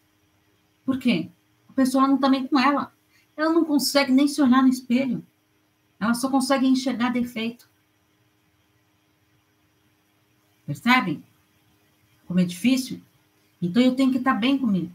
Por 0.86 0.97
quê? 0.97 1.30
A 1.67 1.73
pessoa 1.73 2.08
não 2.08 2.15
está 2.15 2.30
bem 2.30 2.47
com 2.47 2.58
ela. 2.58 2.93
Ela 3.36 3.52
não 3.52 3.65
consegue 3.65 4.12
nem 4.12 4.28
se 4.28 4.41
olhar 4.41 4.63
no 4.63 4.69
espelho. 4.69 5.26
Ela 6.00 6.13
só 6.13 6.30
consegue 6.30 6.65
enxergar 6.65 7.10
defeito. 7.10 7.69
Percebe? 10.65 11.23
Como 12.26 12.39
é 12.39 12.45
difícil? 12.45 13.02
Então 13.62 13.82
eu 13.82 13.96
tenho 13.96 14.12
que 14.12 14.17
estar 14.17 14.34
bem 14.34 14.58
comigo. 14.58 14.91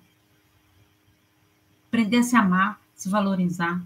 Aprender 1.88 2.18
a 2.18 2.22
se 2.22 2.37
amar, 2.37 2.81
se 2.94 3.09
valorizar. 3.09 3.83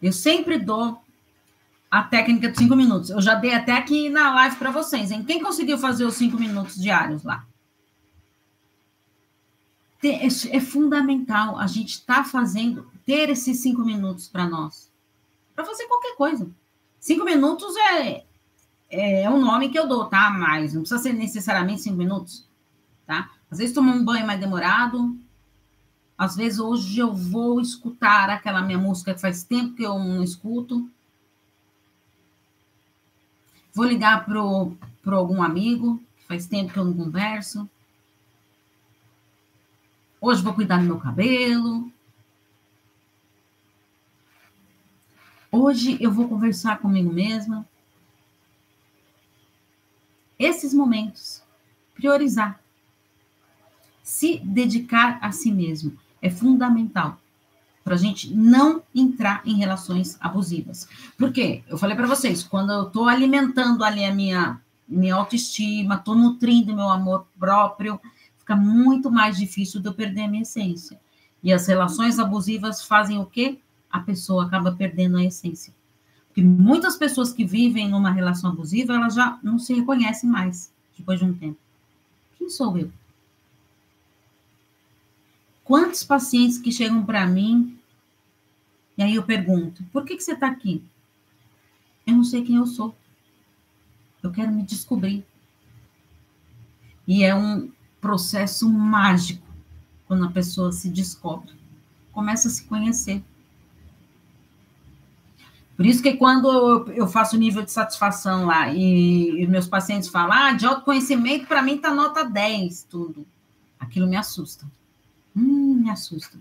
Eu 0.00 0.12
sempre 0.12 0.58
dou 0.58 1.02
a 1.90 2.02
técnica 2.02 2.50
de 2.50 2.58
cinco 2.58 2.76
minutos. 2.76 3.10
Eu 3.10 3.20
já 3.20 3.34
dei 3.34 3.54
até 3.54 3.72
aqui 3.72 4.08
na 4.08 4.34
live 4.34 4.56
para 4.56 4.70
vocês, 4.70 5.10
hein? 5.10 5.24
Quem 5.24 5.42
conseguiu 5.42 5.78
fazer 5.78 6.04
os 6.04 6.14
cinco 6.14 6.38
minutos 6.38 6.76
diários 6.76 7.22
lá? 7.24 7.46
É, 10.04 10.26
é 10.26 10.60
fundamental 10.60 11.58
a 11.58 11.66
gente 11.66 11.94
estar 11.94 12.22
tá 12.22 12.24
fazendo, 12.24 12.88
ter 13.04 13.30
esses 13.30 13.58
cinco 13.60 13.82
minutos 13.82 14.28
para 14.28 14.46
nós. 14.46 14.92
Para 15.54 15.64
fazer 15.64 15.86
qualquer 15.86 16.14
coisa. 16.16 16.48
Cinco 17.00 17.24
minutos 17.24 17.74
é, 17.76 18.25
é 18.90 19.28
um 19.28 19.40
nome 19.40 19.68
que 19.68 19.78
eu 19.78 19.88
dou, 19.88 20.06
tá? 20.06 20.30
Mas 20.30 20.72
não 20.72 20.82
precisa 20.82 21.02
ser 21.02 21.12
necessariamente 21.12 21.82
cinco 21.82 21.96
minutos, 21.96 22.46
tá? 23.06 23.30
Às 23.50 23.58
vezes 23.58 23.74
tomar 23.74 23.92
um 23.92 24.04
banho 24.04 24.26
mais 24.26 24.40
demorado. 24.40 25.18
Às 26.16 26.36
vezes 26.36 26.58
hoje 26.58 26.98
eu 26.98 27.12
vou 27.12 27.60
escutar 27.60 28.30
aquela 28.30 28.62
minha 28.62 28.78
música 28.78 29.14
que 29.14 29.20
faz 29.20 29.42
tempo 29.44 29.74
que 29.74 29.82
eu 29.82 29.98
não 29.98 30.22
escuto. 30.22 30.88
Vou 33.74 33.84
ligar 33.84 34.24
pro, 34.24 34.72
pro 35.02 35.16
algum 35.16 35.42
amigo, 35.42 36.02
que 36.16 36.26
faz 36.26 36.46
tempo 36.46 36.72
que 36.72 36.78
eu 36.78 36.84
não 36.84 36.94
converso. 36.94 37.68
Hoje 40.20 40.42
vou 40.42 40.54
cuidar 40.54 40.78
do 40.78 40.84
meu 40.84 40.98
cabelo. 40.98 41.92
Hoje 45.52 45.98
eu 46.00 46.10
vou 46.10 46.28
conversar 46.28 46.78
comigo 46.78 47.12
mesma 47.12 47.66
esses 50.38 50.74
momentos, 50.74 51.42
priorizar. 51.94 52.60
Se 54.02 54.38
dedicar 54.38 55.18
a 55.20 55.32
si 55.32 55.50
mesmo 55.50 55.96
é 56.22 56.30
fundamental 56.30 57.18
para 57.86 57.94
a 57.94 57.98
gente 57.98 58.34
não 58.34 58.82
entrar 58.92 59.42
em 59.44 59.54
relações 59.58 60.16
abusivas. 60.20 60.88
Por 61.16 61.32
quê? 61.32 61.62
Eu 61.68 61.78
falei 61.78 61.94
para 61.94 62.08
vocês, 62.08 62.42
quando 62.42 62.72
eu 62.72 62.88
estou 62.88 63.08
alimentando 63.08 63.84
ali 63.84 64.04
a 64.04 64.12
minha, 64.12 64.60
minha 64.88 65.14
autoestima, 65.14 65.94
estou 65.94 66.16
nutrindo 66.16 66.74
meu 66.74 66.88
amor 66.88 67.28
próprio, 67.38 68.00
fica 68.36 68.56
muito 68.56 69.08
mais 69.08 69.36
difícil 69.36 69.80
de 69.80 69.86
eu 69.86 69.94
perder 69.94 70.22
a 70.22 70.28
minha 70.28 70.42
essência. 70.42 71.00
E 71.40 71.52
as 71.52 71.68
relações 71.68 72.18
abusivas 72.18 72.82
fazem 72.82 73.18
o 73.18 73.24
quê? 73.24 73.60
A 73.88 74.00
pessoa 74.00 74.46
acaba 74.46 74.72
perdendo 74.72 75.16
a 75.16 75.22
essência. 75.22 75.72
Que 76.36 76.42
muitas 76.42 76.96
pessoas 76.96 77.32
que 77.32 77.46
vivem 77.46 77.88
numa 77.88 78.10
relação 78.10 78.50
abusiva, 78.50 78.92
elas 78.92 79.14
já 79.14 79.38
não 79.42 79.58
se 79.58 79.72
reconhecem 79.72 80.28
mais 80.28 80.70
depois 80.94 81.18
de 81.18 81.24
um 81.24 81.32
tempo. 81.32 81.56
Quem 82.36 82.50
sou 82.50 82.76
eu? 82.76 82.92
Quantos 85.64 86.04
pacientes 86.04 86.58
que 86.58 86.70
chegam 86.70 87.02
para 87.06 87.26
mim 87.26 87.78
e 88.98 89.02
aí 89.02 89.14
eu 89.14 89.22
pergunto: 89.22 89.82
por 89.84 90.04
que, 90.04 90.14
que 90.14 90.22
você 90.22 90.34
está 90.34 90.48
aqui? 90.48 90.84
Eu 92.06 92.16
não 92.16 92.22
sei 92.22 92.44
quem 92.44 92.56
eu 92.56 92.66
sou. 92.66 92.94
Eu 94.22 94.30
quero 94.30 94.52
me 94.52 94.62
descobrir. 94.62 95.24
E 97.08 97.24
é 97.24 97.34
um 97.34 97.72
processo 97.98 98.68
mágico 98.68 99.46
quando 100.06 100.26
a 100.26 100.30
pessoa 100.30 100.70
se 100.70 100.90
descobre, 100.90 101.54
começa 102.12 102.48
a 102.48 102.50
se 102.50 102.64
conhecer. 102.64 103.24
Por 105.76 105.84
isso 105.84 106.02
que 106.02 106.14
quando 106.14 106.90
eu 106.92 107.06
faço 107.06 107.36
nível 107.36 107.62
de 107.62 107.70
satisfação 107.70 108.46
lá 108.46 108.72
e, 108.72 109.42
e 109.42 109.46
meus 109.46 109.66
pacientes 109.66 110.08
falam, 110.08 110.32
ah, 110.32 110.52
de 110.52 110.64
autoconhecimento, 110.64 111.46
para 111.46 111.62
mim 111.62 111.76
tá 111.76 111.94
nota 111.94 112.24
10, 112.24 112.84
tudo. 112.84 113.26
Aquilo 113.78 114.06
me 114.06 114.16
assusta. 114.16 114.66
Hum, 115.36 115.74
me 115.82 115.90
assusta. 115.90 116.38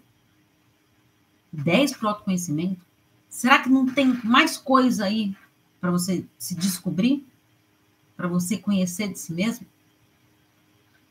10 1.51 1.97
para 1.97 2.09
autoconhecimento? 2.09 2.85
Será 3.29 3.59
que 3.59 3.69
não 3.69 3.85
tem 3.85 4.17
mais 4.23 4.55
coisa 4.55 5.03
aí 5.03 5.35
para 5.81 5.91
você 5.91 6.25
se 6.39 6.55
descobrir? 6.55 7.25
Para 8.15 8.29
você 8.29 8.57
conhecer 8.57 9.09
de 9.09 9.19
si 9.19 9.33
mesmo? 9.33 9.67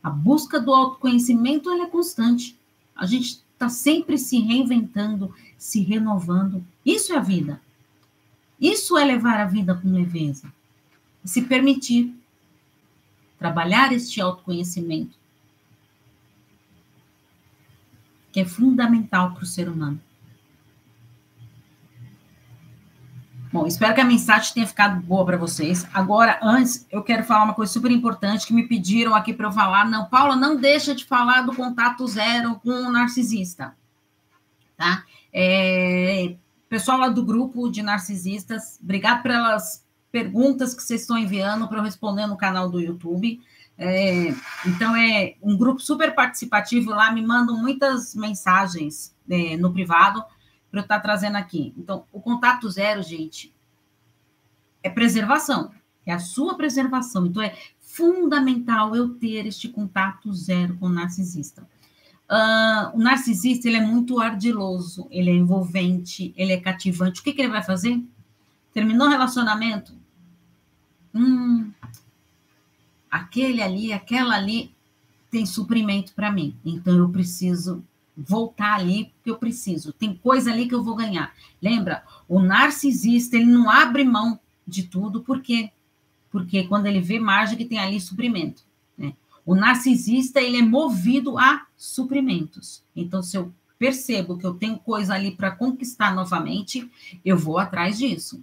A 0.03 0.09
busca 0.09 0.59
do 0.59 0.73
autoconhecimento 0.73 1.71
é 1.71 1.87
constante. 1.87 2.59
A 2.97 3.05
gente 3.05 3.43
está 3.53 3.69
sempre 3.69 4.17
se 4.17 4.41
reinventando, 4.41 5.35
se 5.59 5.81
renovando. 5.81 6.65
Isso 6.85 7.13
é 7.13 7.17
a 7.17 7.21
vida. 7.21 7.61
Isso 8.65 8.97
é 8.97 9.05
levar 9.05 9.39
a 9.41 9.45
vida 9.45 9.75
com 9.75 9.93
leveza. 9.93 10.51
Se 11.23 11.43
permitir 11.43 12.15
trabalhar 13.39 13.93
este 13.93 14.23
autoconhecimento, 14.23 15.19
que 18.33 18.41
é 18.41 18.45
fundamental 18.47 19.35
para 19.35 19.43
o 19.43 19.47
ser 19.47 19.69
humano. 19.69 20.01
Bom, 23.53 23.67
espero 23.67 23.95
que 23.95 24.01
a 24.01 24.05
mensagem 24.05 24.55
tenha 24.55 24.67
ficado 24.67 24.99
boa 25.03 25.27
para 25.27 25.37
vocês. 25.37 25.87
Agora, 25.93 26.41
antes, 26.43 26.87
eu 26.91 27.03
quero 27.03 27.23
falar 27.23 27.45
uma 27.45 27.53
coisa 27.53 27.71
super 27.71 27.91
importante 27.91 28.47
que 28.47 28.55
me 28.55 28.67
pediram 28.67 29.15
aqui 29.15 29.35
para 29.35 29.47
eu 29.47 29.53
falar. 29.53 29.85
Não, 29.85 30.07
Paula, 30.07 30.37
não 30.37 30.57
deixa 30.57 30.95
de 30.95 31.05
falar 31.05 31.43
do 31.43 31.55
contato 31.55 32.07
zero 32.07 32.59
com 32.61 32.71
o 32.71 32.91
narcisista. 32.91 33.77
Tá? 34.75 35.05
É, 35.31 36.35
pessoal 36.75 36.99
lá 36.99 37.09
do 37.09 37.25
grupo 37.25 37.71
de 37.71 37.85
narcisistas, 37.85 38.81
obrigado 38.83 39.23
pelas 39.23 39.87
perguntas 40.11 40.75
que 40.75 40.83
vocês 40.83 41.03
estão 41.03 41.17
enviando 41.17 41.69
para 41.69 41.79
eu 41.79 41.85
responder 41.85 42.27
no 42.27 42.37
canal 42.37 42.69
do 42.69 42.81
YouTube. 42.81 43.41
É, 43.79 44.35
então, 44.67 44.97
é 44.97 45.37
um 45.41 45.57
grupo 45.57 45.79
super 45.79 46.13
participativo 46.17 46.91
lá, 46.91 47.13
me 47.13 47.25
mandam 47.25 47.57
muitas 47.57 48.13
mensagens 48.17 49.15
é, 49.31 49.57
no 49.57 49.73
privado 49.73 50.25
para 50.69 50.81
eu 50.81 50.83
estar 50.83 50.97
tá 50.97 51.01
trazendo 51.01 51.37
aqui. 51.37 51.73
Então, 51.79 52.07
o 52.13 52.21
contato 52.21 52.69
zero, 52.69 53.05
gente, 53.05 53.55
é 54.83 54.91
preservação, 54.91 55.71
é 56.05 56.13
a 56.13 56.19
sua 56.19 56.57
preservação. 56.57 57.27
Então, 57.27 57.41
é 57.41 57.57
fundamental 57.79 58.97
eu 58.97 59.11
ter 59.11 59.47
este 59.47 59.69
contato 59.69 60.33
zero 60.33 60.77
com 60.79 60.87
o 60.87 60.93
narcisista. 60.93 61.69
Uh, 62.31 62.97
o 62.97 62.99
narcisista, 62.99 63.69
ele 63.69 63.77
é 63.77 63.87
muito 63.87 64.19
ardiloso, 64.19 65.07
ele 65.11 65.31
é 65.31 65.35
envolvente, 65.35 66.33
ele 66.37 66.53
é 66.53 66.61
cativante. 66.61 67.21
O 67.21 67.25
que, 67.25 67.33
que 67.33 67.43
ele 67.43 67.51
vai 67.51 67.63
fazer? 67.63 68.03
Terminou 68.73 69.07
o 69.07 69.11
relacionamento? 69.11 69.93
Hum, 71.15 71.71
aquele 73.11 73.63
ali, 73.63 73.93
aquela 73.93 74.35
ali 74.35 74.75
tem 75.31 75.45
suprimento 75.45 76.15
para 76.15 76.33
mim. 76.33 76.57
Então, 76.65 76.97
eu 76.97 77.09
preciso 77.09 77.85
voltar 78.17 78.75
ali 78.75 79.13
porque 79.17 79.31
eu 79.31 79.37
preciso. 79.37 79.93
Tem 79.93 80.15
coisa 80.15 80.51
ali 80.53 80.67
que 80.67 80.75
eu 80.75 80.83
vou 80.83 80.95
ganhar. 80.95 81.35
Lembra? 81.61 82.05
O 82.29 82.41
narcisista, 82.41 83.37
ele 83.37 83.47
não 83.47 83.69
abre 83.69 84.05
mão 84.05 84.39
de 84.67 84.85
tudo, 84.85 85.23
por 85.23 85.41
quê? 85.41 85.71
Porque 86.31 86.65
quando 86.65 86.87
ele 86.87 87.01
vê 87.01 87.19
margem 87.19 87.57
que 87.57 87.65
tem 87.65 87.79
ali 87.79 88.01
suprimento? 88.01 88.65
O 89.45 89.55
narcisista, 89.55 90.41
ele 90.41 90.59
é 90.59 90.63
movido 90.63 91.39
a 91.39 91.67
suprimentos. 91.77 92.83
Então, 92.97 93.23
se 93.23 93.37
eu 93.37 93.53
percebo 93.79 94.39
que 94.39 94.47
eu 94.47 94.55
tenho 94.55 94.79
coisa 94.79 95.15
ali 95.15 95.33
para 95.33 95.51
conquistar 95.51 96.15
novamente, 96.15 96.91
eu 97.25 97.37
vou 97.37 97.59
atrás 97.59 97.99
disso. 97.99 98.43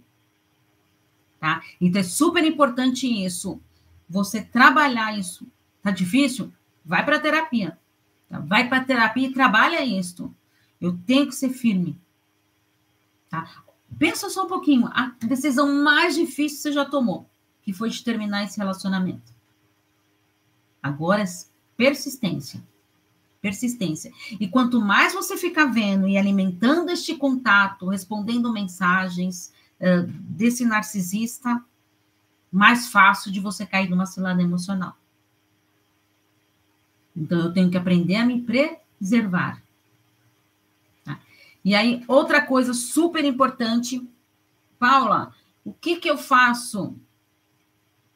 Tá? 1.40 1.62
Então, 1.80 2.02
é 2.02 2.04
super 2.04 2.44
importante 2.46 3.08
isso. 3.08 3.60
Você 4.08 4.42
trabalhar 4.44 5.18
isso. 5.18 5.48
Tá 5.82 5.90
difícil? 5.90 6.54
Vai 6.86 7.04
para 7.04 7.20
terapia. 7.20 7.80
Tá? 8.30 8.40
Vai 8.40 8.70
para 8.70 8.78
a 8.78 8.84
terapia 8.84 9.28
e 9.28 9.34
trabalha 9.34 9.84
isso. 9.84 10.32
Eu 10.80 10.96
tenho 11.06 11.28
que 11.28 11.34
ser 11.34 11.50
firme. 11.50 12.00
Tá? 13.30 13.50
Pensa 13.98 14.30
só 14.30 14.46
um 14.46 14.48
pouquinho. 14.48 14.88
A 14.88 15.16
decisão 15.26 15.84
mais 15.84 16.16
difícil 16.16 16.60
você 16.60 16.72
já 16.72 16.86
tomou, 16.86 17.28
que 17.64 17.74
foi 17.74 17.90
de 17.90 18.04
terminar 18.04 18.44
esse 18.44 18.58
relacionamento. 18.58 19.34
Agora 20.82 21.24
persistência. 21.78 22.64
Persistência. 23.42 24.12
E 24.40 24.48
quanto 24.48 24.80
mais 24.80 25.14
você 25.14 25.36
ficar 25.36 25.66
vendo 25.66 26.08
e 26.08 26.18
alimentando 26.18 26.92
este 26.92 27.16
contato, 27.16 27.90
respondendo 27.90 28.54
mensagens 28.54 29.52
uh, 29.80 30.06
desse 30.06 30.64
narcisista, 30.64 31.64
mais 32.52 32.90
fácil 32.90 33.32
de 33.32 33.40
você 33.40 33.66
cair 33.66 33.90
numa 33.90 34.06
cilada 34.06 34.42
emocional. 34.42 34.96
Então, 37.16 37.40
eu 37.40 37.54
tenho 37.54 37.72
que 37.72 37.78
aprender 37.78 38.16
a 38.16 38.26
me 38.26 38.42
preservar. 38.42 39.62
Tá? 41.04 41.20
E 41.64 41.74
aí, 41.74 42.04
outra 42.08 42.42
coisa 42.42 42.74
super 42.74 43.24
importante, 43.24 44.08
Paula, 44.78 45.34
o 45.64 45.74
que, 45.74 45.96
que 45.96 46.10
eu 46.10 46.18
faço? 46.18 46.96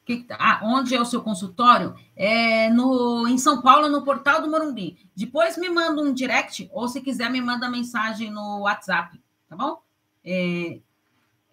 Que, 0.06 0.24
ah, 0.30 0.60
onde 0.62 0.94
é 0.94 1.00
o 1.00 1.04
seu 1.04 1.20
consultório? 1.20 1.96
É 2.14 2.70
no, 2.70 3.26
em 3.26 3.36
São 3.36 3.60
Paulo, 3.60 3.88
no 3.88 4.04
portal 4.04 4.40
do 4.40 4.48
Morumbi. 4.48 4.96
Depois 5.16 5.58
me 5.58 5.68
manda 5.68 6.00
um 6.00 6.14
direct, 6.14 6.70
ou 6.72 6.86
se 6.86 7.00
quiser, 7.00 7.28
me 7.28 7.40
manda 7.40 7.68
mensagem 7.68 8.30
no 8.30 8.60
WhatsApp, 8.60 9.20
tá 9.48 9.56
bom? 9.56 9.82
É, 10.24 10.78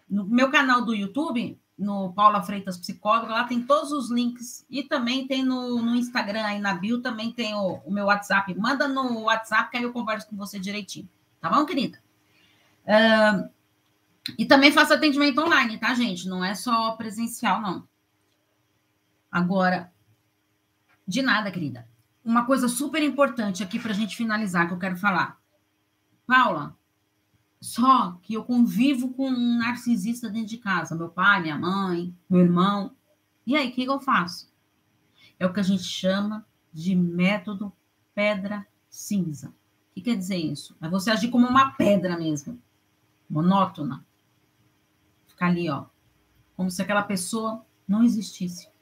no 0.08 0.24
meu 0.24 0.52
canal 0.52 0.84
do 0.84 0.94
YouTube, 0.94 1.58
no 1.76 2.12
Paula 2.12 2.42
Freitas 2.42 2.78
Psicóloga, 2.78 3.32
lá 3.32 3.44
tem 3.44 3.60
todos 3.60 3.90
os 3.90 4.08
links 4.08 4.64
e 4.70 4.84
também 4.84 5.26
tem 5.26 5.44
no, 5.44 5.82
no 5.82 5.96
Instagram, 5.96 6.44
aí 6.44 6.60
na 6.60 6.74
bio, 6.74 7.02
também 7.02 7.32
tem 7.32 7.54
o, 7.54 7.80
o, 7.84 7.92
meu 7.92 8.06
WhatsApp. 8.06 8.54
Manda 8.54 8.86
no 8.86 9.22
WhatsApp 9.22 9.68
que 9.70 9.76
aí 9.76 9.82
eu 9.82 9.92
converso 9.92 10.28
com 10.28 10.36
você 10.36 10.60
direitinho. 10.60 11.08
Tá 11.40 11.50
bom, 11.50 11.66
querida? 11.66 11.98
Uh, 12.86 13.50
e 14.38 14.46
também 14.46 14.70
faço 14.70 14.94
atendimento 14.94 15.40
online, 15.40 15.76
tá, 15.76 15.92
gente? 15.94 16.28
Não 16.28 16.44
é 16.44 16.54
só 16.54 16.92
presencial, 16.92 17.60
não. 17.60 17.86
Agora, 19.34 19.92
de 21.04 21.20
nada, 21.20 21.50
querida. 21.50 21.88
Uma 22.24 22.46
coisa 22.46 22.68
super 22.68 23.02
importante 23.02 23.64
aqui 23.64 23.80
para 23.80 23.90
a 23.90 23.94
gente 23.94 24.14
finalizar 24.14 24.68
que 24.68 24.74
eu 24.74 24.78
quero 24.78 24.96
falar. 24.96 25.40
Paula, 26.24 26.78
só 27.60 28.12
que 28.22 28.34
eu 28.34 28.44
convivo 28.44 29.12
com 29.12 29.28
um 29.28 29.58
narcisista 29.58 30.30
dentro 30.30 30.50
de 30.50 30.58
casa, 30.58 30.94
meu 30.94 31.08
pai, 31.08 31.42
minha 31.42 31.58
mãe, 31.58 32.16
meu 32.30 32.42
irmão. 32.42 32.94
E 33.44 33.56
aí, 33.56 33.70
o 33.70 33.72
que 33.72 33.84
eu 33.84 33.98
faço? 33.98 34.54
É 35.36 35.44
o 35.44 35.52
que 35.52 35.58
a 35.58 35.64
gente 35.64 35.82
chama 35.82 36.46
de 36.72 36.94
método 36.94 37.72
pedra 38.14 38.64
cinza. 38.88 39.48
O 39.48 39.94
que 39.94 40.02
quer 40.02 40.16
dizer 40.16 40.36
isso? 40.36 40.76
É 40.80 40.88
você 40.88 41.10
agir 41.10 41.28
como 41.28 41.48
uma 41.48 41.72
pedra 41.72 42.16
mesmo, 42.16 42.56
monótona. 43.28 44.06
Ficar 45.26 45.46
ali, 45.46 45.68
ó, 45.68 45.86
como 46.56 46.70
se 46.70 46.80
aquela 46.80 47.02
pessoa 47.02 47.66
não 47.88 48.04
existisse. 48.04 48.72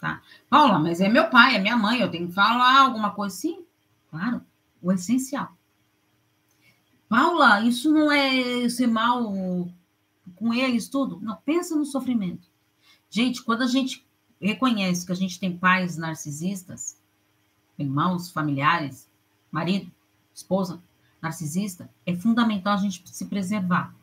Tá? 0.00 0.22
Paula, 0.50 0.78
mas 0.78 1.00
é 1.00 1.08
meu 1.08 1.30
pai, 1.30 1.56
é 1.56 1.58
minha 1.58 1.76
mãe, 1.76 2.00
eu 2.00 2.10
tenho 2.10 2.28
que 2.28 2.34
falar 2.34 2.80
alguma 2.80 3.10
coisa. 3.10 3.34
Sim, 3.34 3.64
claro, 4.10 4.42
o 4.82 4.92
essencial. 4.92 5.56
Paula, 7.08 7.62
isso 7.62 7.92
não 7.92 8.10
é 8.10 8.68
ser 8.68 8.86
mal 8.86 9.32
com 10.34 10.52
eles, 10.52 10.88
tudo? 10.88 11.20
Não, 11.20 11.36
pensa 11.36 11.74
no 11.74 11.84
sofrimento. 11.84 12.48
Gente, 13.08 13.42
quando 13.42 13.62
a 13.62 13.66
gente 13.66 14.04
reconhece 14.40 15.06
que 15.06 15.12
a 15.12 15.16
gente 15.16 15.38
tem 15.38 15.56
pais 15.56 15.96
narcisistas, 15.96 16.98
irmãos, 17.78 18.30
familiares, 18.30 19.08
marido, 19.50 19.90
esposa, 20.34 20.82
narcisista, 21.22 21.88
é 22.04 22.14
fundamental 22.14 22.74
a 22.74 22.78
gente 22.78 23.02
se 23.08 23.24
preservar, 23.26 23.94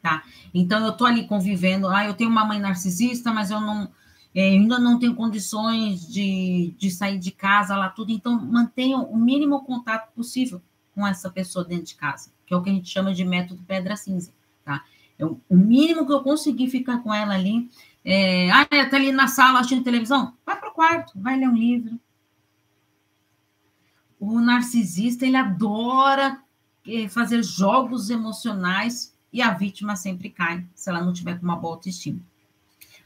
tá? 0.00 0.22
Então, 0.54 0.84
eu 0.84 0.92
tô 0.92 1.04
ali 1.04 1.26
convivendo, 1.26 1.88
ah, 1.88 2.04
eu 2.04 2.14
tenho 2.14 2.30
uma 2.30 2.44
mãe 2.44 2.58
narcisista, 2.58 3.32
mas 3.32 3.50
eu 3.50 3.60
não, 3.60 3.90
ainda 4.40 4.78
não 4.78 4.98
tenho 4.98 5.14
condições 5.14 6.06
de, 6.06 6.74
de 6.78 6.90
sair 6.90 7.18
de 7.18 7.30
casa 7.30 7.76
lá, 7.76 7.90
tudo, 7.90 8.12
então 8.12 8.40
mantenham 8.44 9.04
o 9.04 9.16
mínimo 9.16 9.64
contato 9.64 10.12
possível 10.12 10.60
com 10.94 11.06
essa 11.06 11.30
pessoa 11.30 11.64
dentro 11.64 11.86
de 11.86 11.94
casa 11.94 12.30
que 12.52 12.54
é 12.54 12.58
o 12.58 12.62
que 12.62 12.68
a 12.68 12.72
gente 12.74 12.90
chama 12.90 13.14
de 13.14 13.24
método 13.24 13.62
pedra 13.62 13.96
cinza, 13.96 14.30
tá? 14.62 14.84
Eu, 15.18 15.40
o 15.48 15.56
mínimo 15.56 16.06
que 16.06 16.12
eu 16.12 16.22
consegui 16.22 16.68
ficar 16.68 16.98
com 16.98 17.12
ela 17.12 17.34
ali, 17.34 17.70
é, 18.04 18.50
ah, 18.50 18.66
tá 18.66 18.96
ali 18.96 19.10
na 19.10 19.26
sala 19.26 19.60
assistindo 19.60 19.82
televisão, 19.82 20.34
vai 20.44 20.60
para 20.60 20.68
o 20.68 20.74
quarto, 20.74 21.12
vai 21.16 21.38
ler 21.38 21.48
um 21.48 21.56
livro. 21.56 21.98
O 24.20 24.38
narcisista, 24.38 25.24
ele 25.24 25.36
adora 25.36 26.42
é, 26.86 27.08
fazer 27.08 27.42
jogos 27.42 28.10
emocionais 28.10 29.16
e 29.32 29.40
a 29.40 29.54
vítima 29.54 29.96
sempre 29.96 30.28
cai, 30.28 30.66
se 30.74 30.90
ela 30.90 31.02
não 31.02 31.14
tiver 31.14 31.38
com 31.38 31.44
uma 31.44 31.56
boa 31.56 31.76
autoestima. 31.76 32.20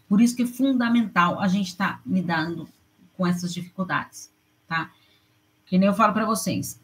Por 0.08 0.20
isso 0.20 0.36
que 0.36 0.42
é 0.42 0.46
fundamental 0.46 1.40
a 1.40 1.48
gente 1.48 1.68
estar 1.68 1.94
tá 1.94 2.00
lidando 2.06 2.68
com 3.16 3.26
essas 3.26 3.52
dificuldades, 3.52 4.30
tá? 4.68 4.90
Que 5.64 5.78
nem 5.78 5.88
eu 5.88 5.94
falo 5.94 6.12
para 6.12 6.24
vocês, 6.24 6.80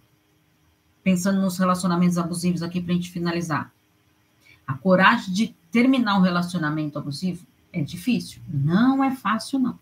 pensando 1.02 1.40
nos 1.40 1.58
relacionamentos 1.58 2.18
abusivos 2.18 2.62
aqui 2.62 2.80
para 2.80 2.92
a 2.92 2.96
gente 2.96 3.10
finalizar. 3.10 3.72
A 4.66 4.74
coragem 4.74 5.32
de 5.32 5.54
terminar 5.70 6.18
um 6.18 6.22
relacionamento 6.22 6.98
abusivo 6.98 7.46
é 7.72 7.80
difícil. 7.80 8.40
Não 8.48 9.02
é 9.02 9.14
fácil, 9.14 9.58
não. 9.58 9.78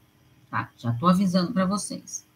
Tá? 0.51 0.71
Já 0.77 0.91
estou 0.91 1.09
avisando 1.09 1.53
para 1.53 1.65
vocês. 1.65 2.27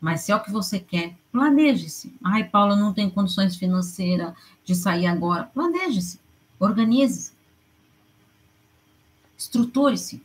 Mas 0.00 0.22
se 0.22 0.32
é 0.32 0.36
o 0.36 0.42
que 0.42 0.50
você 0.50 0.80
quer, 0.80 1.16
planeje-se. 1.30 2.12
Ai, 2.24 2.44
Paula, 2.44 2.74
não 2.74 2.92
tem 2.92 3.08
condições 3.08 3.54
financeiras 3.54 4.34
de 4.64 4.74
sair 4.74 5.06
agora. 5.06 5.44
Planeje-se. 5.44 6.20
Organize-se. 6.58 7.32
Estruture-se. 9.42 10.16
O 10.16 10.20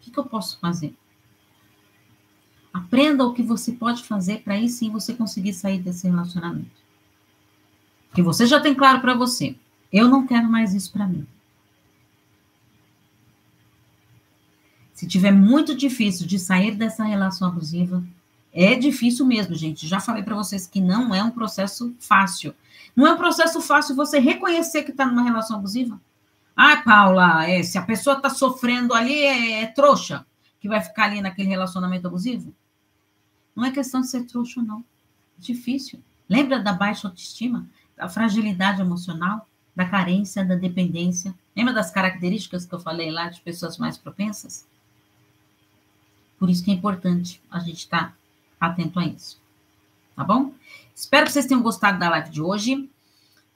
que, 0.00 0.10
que 0.12 0.18
eu 0.18 0.24
posso 0.24 0.58
fazer? 0.60 0.94
Aprenda 2.72 3.24
o 3.24 3.34
que 3.34 3.42
você 3.42 3.72
pode 3.72 4.04
fazer 4.04 4.42
para 4.42 4.54
aí 4.54 4.68
sim 4.68 4.90
você 4.90 5.12
conseguir 5.12 5.52
sair 5.52 5.80
desse 5.80 6.06
relacionamento. 6.06 6.70
Que 8.14 8.22
você 8.22 8.46
já 8.46 8.60
tem 8.60 8.74
claro 8.74 9.00
para 9.00 9.14
você. 9.14 9.56
Eu 9.92 10.08
não 10.08 10.24
quero 10.26 10.48
mais 10.48 10.72
isso 10.72 10.92
para 10.92 11.06
mim. 11.06 11.26
Se 14.92 15.06
tiver 15.06 15.32
muito 15.32 15.74
difícil 15.74 16.26
de 16.26 16.38
sair 16.38 16.76
dessa 16.76 17.04
relação 17.04 17.48
abusiva, 17.48 18.04
é 18.52 18.76
difícil 18.76 19.26
mesmo, 19.26 19.54
gente. 19.54 19.86
Já 19.86 19.98
falei 20.00 20.22
para 20.22 20.36
vocês 20.36 20.66
que 20.66 20.80
não 20.80 21.12
é 21.12 21.22
um 21.22 21.30
processo 21.30 21.94
fácil. 21.98 22.54
Não 22.94 23.06
é 23.06 23.12
um 23.12 23.16
processo 23.16 23.60
fácil 23.60 23.96
você 23.96 24.20
reconhecer 24.20 24.84
que 24.84 24.92
está 24.92 25.06
numa 25.06 25.22
relação 25.22 25.56
abusiva. 25.56 26.00
Ah, 26.60 26.82
Paula, 26.84 27.48
é, 27.48 27.62
se 27.62 27.78
a 27.78 27.82
pessoa 27.82 28.16
está 28.16 28.28
sofrendo 28.28 28.92
ali, 28.92 29.14
é, 29.14 29.62
é 29.62 29.66
trouxa 29.66 30.26
que 30.58 30.68
vai 30.68 30.80
ficar 30.80 31.04
ali 31.04 31.20
naquele 31.20 31.48
relacionamento 31.48 32.08
abusivo? 32.08 32.52
Não 33.54 33.64
é 33.64 33.70
questão 33.70 34.00
de 34.00 34.08
ser 34.08 34.24
trouxa 34.24 34.58
ou 34.58 34.66
não. 34.66 34.80
É 35.38 35.40
difícil. 35.40 36.02
Lembra 36.28 36.58
da 36.58 36.72
baixa 36.72 37.06
autoestima, 37.06 37.68
da 37.96 38.08
fragilidade 38.08 38.80
emocional? 38.80 39.46
da 39.78 39.84
carência, 39.84 40.44
da 40.44 40.56
dependência. 40.56 41.32
Lembra 41.54 41.72
das 41.72 41.88
características 41.88 42.66
que 42.66 42.74
eu 42.74 42.80
falei 42.80 43.12
lá 43.12 43.28
de 43.28 43.40
pessoas 43.40 43.78
mais 43.78 43.96
propensas? 43.96 44.66
Por 46.36 46.50
isso 46.50 46.64
que 46.64 46.72
é 46.72 46.74
importante 46.74 47.40
a 47.48 47.60
gente 47.60 47.78
estar 47.78 48.08
tá 48.58 48.66
atento 48.66 48.98
a 48.98 49.06
isso. 49.06 49.40
Tá 50.16 50.24
bom? 50.24 50.52
Espero 50.92 51.26
que 51.26 51.32
vocês 51.32 51.46
tenham 51.46 51.62
gostado 51.62 51.96
da 51.96 52.10
live 52.10 52.28
de 52.28 52.42
hoje. 52.42 52.90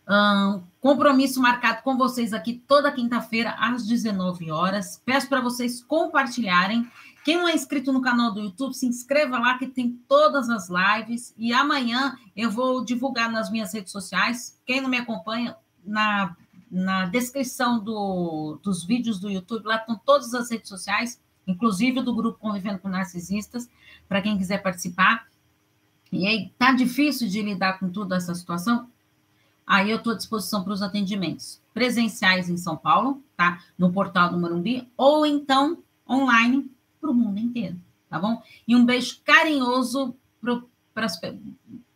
Um, 0.09 0.63
compromisso 0.81 1.41
marcado 1.41 1.83
com 1.83 1.97
vocês 1.97 2.33
aqui 2.33 2.63
toda 2.67 2.91
quinta-feira 2.91 3.55
às 3.59 3.87
19 3.87 4.51
horas. 4.51 5.01
Peço 5.05 5.29
para 5.29 5.41
vocês 5.41 5.83
compartilharem. 5.83 6.89
Quem 7.25 7.37
não 7.37 7.49
é 7.49 7.55
inscrito 7.55 7.93
no 7.93 8.03
canal 8.03 8.35
do 8.35 8.41
YouTube, 8.41 8.75
se 8.75 8.87
inscreva 8.87 9.39
lá 9.39 9.57
que 9.57 9.67
tem 9.67 9.93
todas 10.09 10.51
as 10.51 10.69
lives. 10.69 11.33
E 11.39 11.53
amanhã 11.53 12.19
eu 12.37 12.51
vou 12.51 12.85
divulgar 12.85 13.31
nas 13.31 13.51
minhas 13.51 13.73
redes 13.73 13.93
sociais. 13.93 14.61
Quem 14.67 14.81
não 14.81 14.91
me 14.91 14.99
acompanha, 14.99 15.57
na, 15.85 16.37
na 16.71 17.07
descrição 17.07 17.79
do, 17.79 18.59
dos 18.63 18.85
vídeos 18.85 19.19
do 19.19 19.31
YouTube, 19.31 19.67
lá 19.67 19.77
estão 19.77 20.01
todas 20.05 20.33
as 20.35 20.51
redes 20.51 20.69
sociais, 20.69 21.21
inclusive 21.47 22.01
do 22.03 22.15
grupo 22.15 22.39
Convivendo 22.39 22.79
com 22.79 22.89
Narcisistas, 22.89 23.69
para 24.09 24.23
quem 24.23 24.39
quiser 24.39 24.63
participar. 24.63 25.27
E 26.11 26.27
aí, 26.27 26.53
tá 26.59 26.73
difícil 26.73 27.29
de 27.29 27.41
lidar 27.41 27.79
com 27.79 27.89
toda 27.89 28.17
essa 28.17 28.35
situação? 28.35 28.92
Aí 29.73 29.91
eu 29.91 29.97
estou 29.97 30.13
à 30.13 30.17
disposição 30.17 30.63
para 30.63 30.75
os 30.75 30.83
atendimentos 30.83 31.59
presenciais 31.73 32.51
em 32.51 32.59
São 32.59 32.77
Paulo, 32.77 33.23
tá? 33.35 33.63
No 33.79 33.91
portal 33.91 34.29
do 34.29 34.39
Morumbi, 34.39 34.87
ou 34.99 35.25
então 35.25 35.79
online 36.07 36.71
para 37.01 37.11
o 37.11 37.15
mundo 37.15 37.39
inteiro, 37.39 37.81
tá 38.07 38.19
bom? 38.19 38.43
E 38.69 38.77
um 38.77 38.85
beijo 38.85 39.21
carinhoso 39.25 40.15
para 40.93 41.07
as 41.07 41.19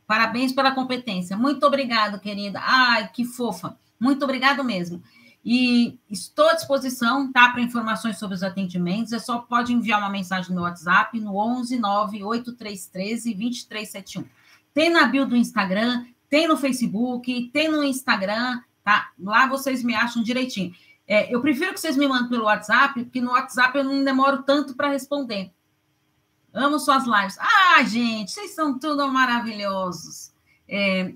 Parabéns 0.07 0.53
pela 0.53 0.71
competência. 0.71 1.37
Muito 1.37 1.67
obrigado, 1.67 2.19
querida. 2.19 2.59
Ai, 2.63 3.11
que 3.13 3.27
fofa. 3.27 3.77
Muito 4.01 4.25
obrigado 4.25 4.65
mesmo. 4.65 5.03
E 5.45 5.99
estou 6.09 6.49
à 6.49 6.55
disposição, 6.55 7.31
tá? 7.31 7.51
Para 7.51 7.61
informações 7.61 8.19
sobre 8.19 8.37
os 8.37 8.43
atendimentos. 8.43 9.13
É 9.13 9.19
só 9.19 9.41
pode 9.41 9.75
enviar 9.75 9.99
uma 9.99 10.09
mensagem 10.09 10.55
no 10.55 10.63
WhatsApp 10.63 11.21
no 11.21 11.37
11 11.37 11.79
98313 11.79 13.35
2371. 13.35 14.25
Tem 14.73 14.89
na 14.89 15.05
bio 15.05 15.27
do 15.27 15.37
Instagram, 15.37 16.07
tem 16.29 16.49
no 16.49 16.57
Facebook, 16.57 17.51
tem 17.53 17.69
no 17.69 17.83
Instagram, 17.83 18.61
tá? 18.85 19.11
Lá 19.19 19.47
vocês 19.47 19.83
me 19.83 19.95
acham 19.95 20.23
direitinho. 20.23 20.75
É, 21.09 21.33
eu 21.33 21.41
prefiro 21.41 21.73
que 21.73 21.81
vocês 21.81 21.97
me 21.97 22.09
mandem 22.09 22.29
pelo 22.29 22.45
WhatsApp, 22.45 23.05
porque 23.05 23.21
no 23.21 23.31
WhatsApp 23.31 23.79
eu 23.79 23.85
não 23.85 24.03
demoro 24.03 24.43
tanto 24.43 24.75
para 24.75 24.91
responder. 24.91 25.53
Amo 26.53 26.79
suas 26.79 27.05
lives. 27.05 27.39
Ah, 27.39 27.83
gente, 27.85 28.31
vocês 28.31 28.53
são 28.53 28.79
tudo 28.79 29.07
maravilhosos. 29.09 30.33
É, 30.69 31.13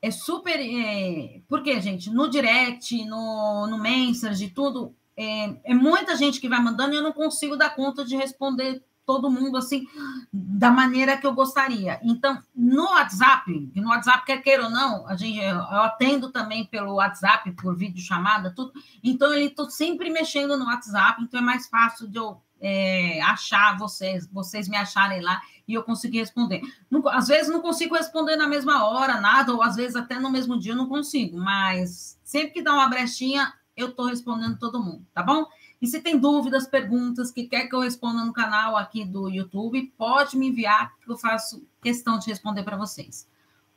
é 0.00 0.10
super. 0.10 0.58
É, 0.58 1.40
porque, 1.48 1.80
gente, 1.80 2.08
no 2.08 2.30
direct, 2.30 3.04
no, 3.04 3.66
no 3.66 3.78
Messenger, 3.78 4.54
tudo, 4.54 4.94
é, 5.16 5.56
é 5.64 5.74
muita 5.74 6.16
gente 6.16 6.40
que 6.40 6.48
vai 6.48 6.62
mandando 6.62 6.94
e 6.94 6.96
eu 6.96 7.02
não 7.02 7.12
consigo 7.12 7.56
dar 7.56 7.74
conta 7.74 8.04
de 8.04 8.16
responder 8.16 8.82
todo 9.10 9.28
mundo 9.28 9.56
assim 9.56 9.88
da 10.32 10.70
maneira 10.70 11.16
que 11.16 11.26
eu 11.26 11.34
gostaria. 11.34 11.98
Então, 12.04 12.40
no 12.54 12.84
WhatsApp, 12.84 13.72
no 13.74 13.88
WhatsApp, 13.88 14.24
quer 14.24 14.40
queira 14.40 14.64
ou 14.66 14.70
não, 14.70 15.04
a 15.08 15.16
gente, 15.16 15.40
eu 15.40 15.58
atendo 15.58 16.30
também 16.30 16.64
pelo 16.64 16.94
WhatsApp, 16.94 17.50
por 17.52 17.76
vídeo 17.76 18.00
chamada, 18.00 18.52
tudo. 18.54 18.72
Então, 19.02 19.34
ele 19.34 19.46
estou 19.46 19.68
sempre 19.68 20.10
mexendo 20.10 20.56
no 20.56 20.66
WhatsApp, 20.66 21.20
então 21.20 21.40
é 21.40 21.42
mais 21.42 21.66
fácil 21.66 22.06
de 22.06 22.18
eu 22.18 22.40
é, 22.60 23.20
achar 23.22 23.76
vocês, 23.76 24.28
vocês 24.30 24.68
me 24.68 24.76
acharem 24.76 25.20
lá 25.20 25.40
e 25.66 25.74
eu 25.74 25.82
conseguir 25.82 26.18
responder. 26.18 26.62
Não, 26.88 27.08
às 27.08 27.26
vezes 27.26 27.50
não 27.50 27.60
consigo 27.60 27.96
responder 27.96 28.36
na 28.36 28.46
mesma 28.46 28.84
hora, 28.84 29.20
nada, 29.20 29.52
ou 29.52 29.60
às 29.60 29.74
vezes 29.74 29.96
até 29.96 30.20
no 30.20 30.30
mesmo 30.30 30.56
dia 30.56 30.72
eu 30.72 30.76
não 30.76 30.86
consigo, 30.86 31.36
mas 31.36 32.16
sempre 32.22 32.52
que 32.52 32.62
dá 32.62 32.72
uma 32.72 32.88
brechinha, 32.88 33.52
eu 33.76 33.88
estou 33.88 34.06
respondendo 34.06 34.56
todo 34.56 34.82
mundo, 34.82 35.04
tá 35.12 35.22
bom? 35.22 35.46
E 35.80 35.86
se 35.86 36.00
tem 36.00 36.18
dúvidas, 36.18 36.66
perguntas 36.66 37.30
que 37.30 37.44
quer 37.44 37.66
que 37.66 37.74
eu 37.74 37.80
responda 37.80 38.24
no 38.24 38.32
canal 38.32 38.76
aqui 38.76 39.04
do 39.04 39.28
YouTube, 39.28 39.92
pode 39.96 40.36
me 40.36 40.48
enviar, 40.48 40.94
que 40.98 41.10
eu 41.10 41.16
faço 41.16 41.66
questão 41.80 42.18
de 42.18 42.26
responder 42.26 42.62
para 42.62 42.76
vocês. 42.76 43.26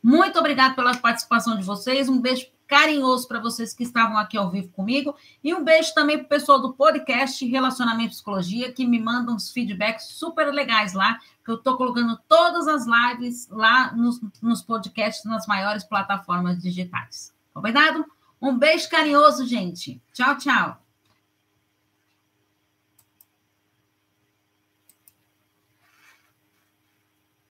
Muito 0.02 0.38
obrigada 0.38 0.76
pela 0.76 0.98
participação 0.98 1.58
de 1.58 1.64
vocês. 1.64 2.10
Um 2.10 2.20
beijo 2.20 2.48
carinhoso 2.68 3.28
para 3.28 3.40
vocês 3.40 3.74
que 3.74 3.84
estavam 3.84 4.18
aqui 4.18 4.38
ao 4.38 4.50
vivo 4.50 4.70
comigo. 4.70 5.16
E 5.42 5.54
um 5.54 5.64
beijo 5.64 5.94
também 5.94 6.18
para 6.18 6.26
o 6.26 6.30
pessoal 6.30 6.60
do 6.60 6.74
podcast 6.74 7.46
Relacionamento 7.46 8.10
e 8.10 8.16
Psicologia, 8.16 8.74
que 8.74 8.86
me 8.86 9.00
mandam 9.00 9.36
uns 9.36 9.52
feedbacks 9.52 10.08
super 10.08 10.52
legais 10.52 10.94
lá, 10.94 11.20
que 11.46 11.52
eu 11.52 11.56
estou 11.56 11.78
colocando 11.78 12.20
todas 12.28 12.68
as 12.68 12.86
lives 12.86 13.48
lá 13.50 13.94
nos, 13.94 14.20
nos 14.42 14.62
podcasts, 14.62 15.24
nas 15.24 15.48
maiores 15.48 15.84
plataformas 15.86 16.62
digitais. 16.62 17.34
Combinado? 17.54 18.04
Um 18.42 18.58
beijo 18.58 18.90
carinhoso, 18.90 19.46
gente. 19.46 20.02
Tchau, 20.12 20.38
tchau. 20.38 20.83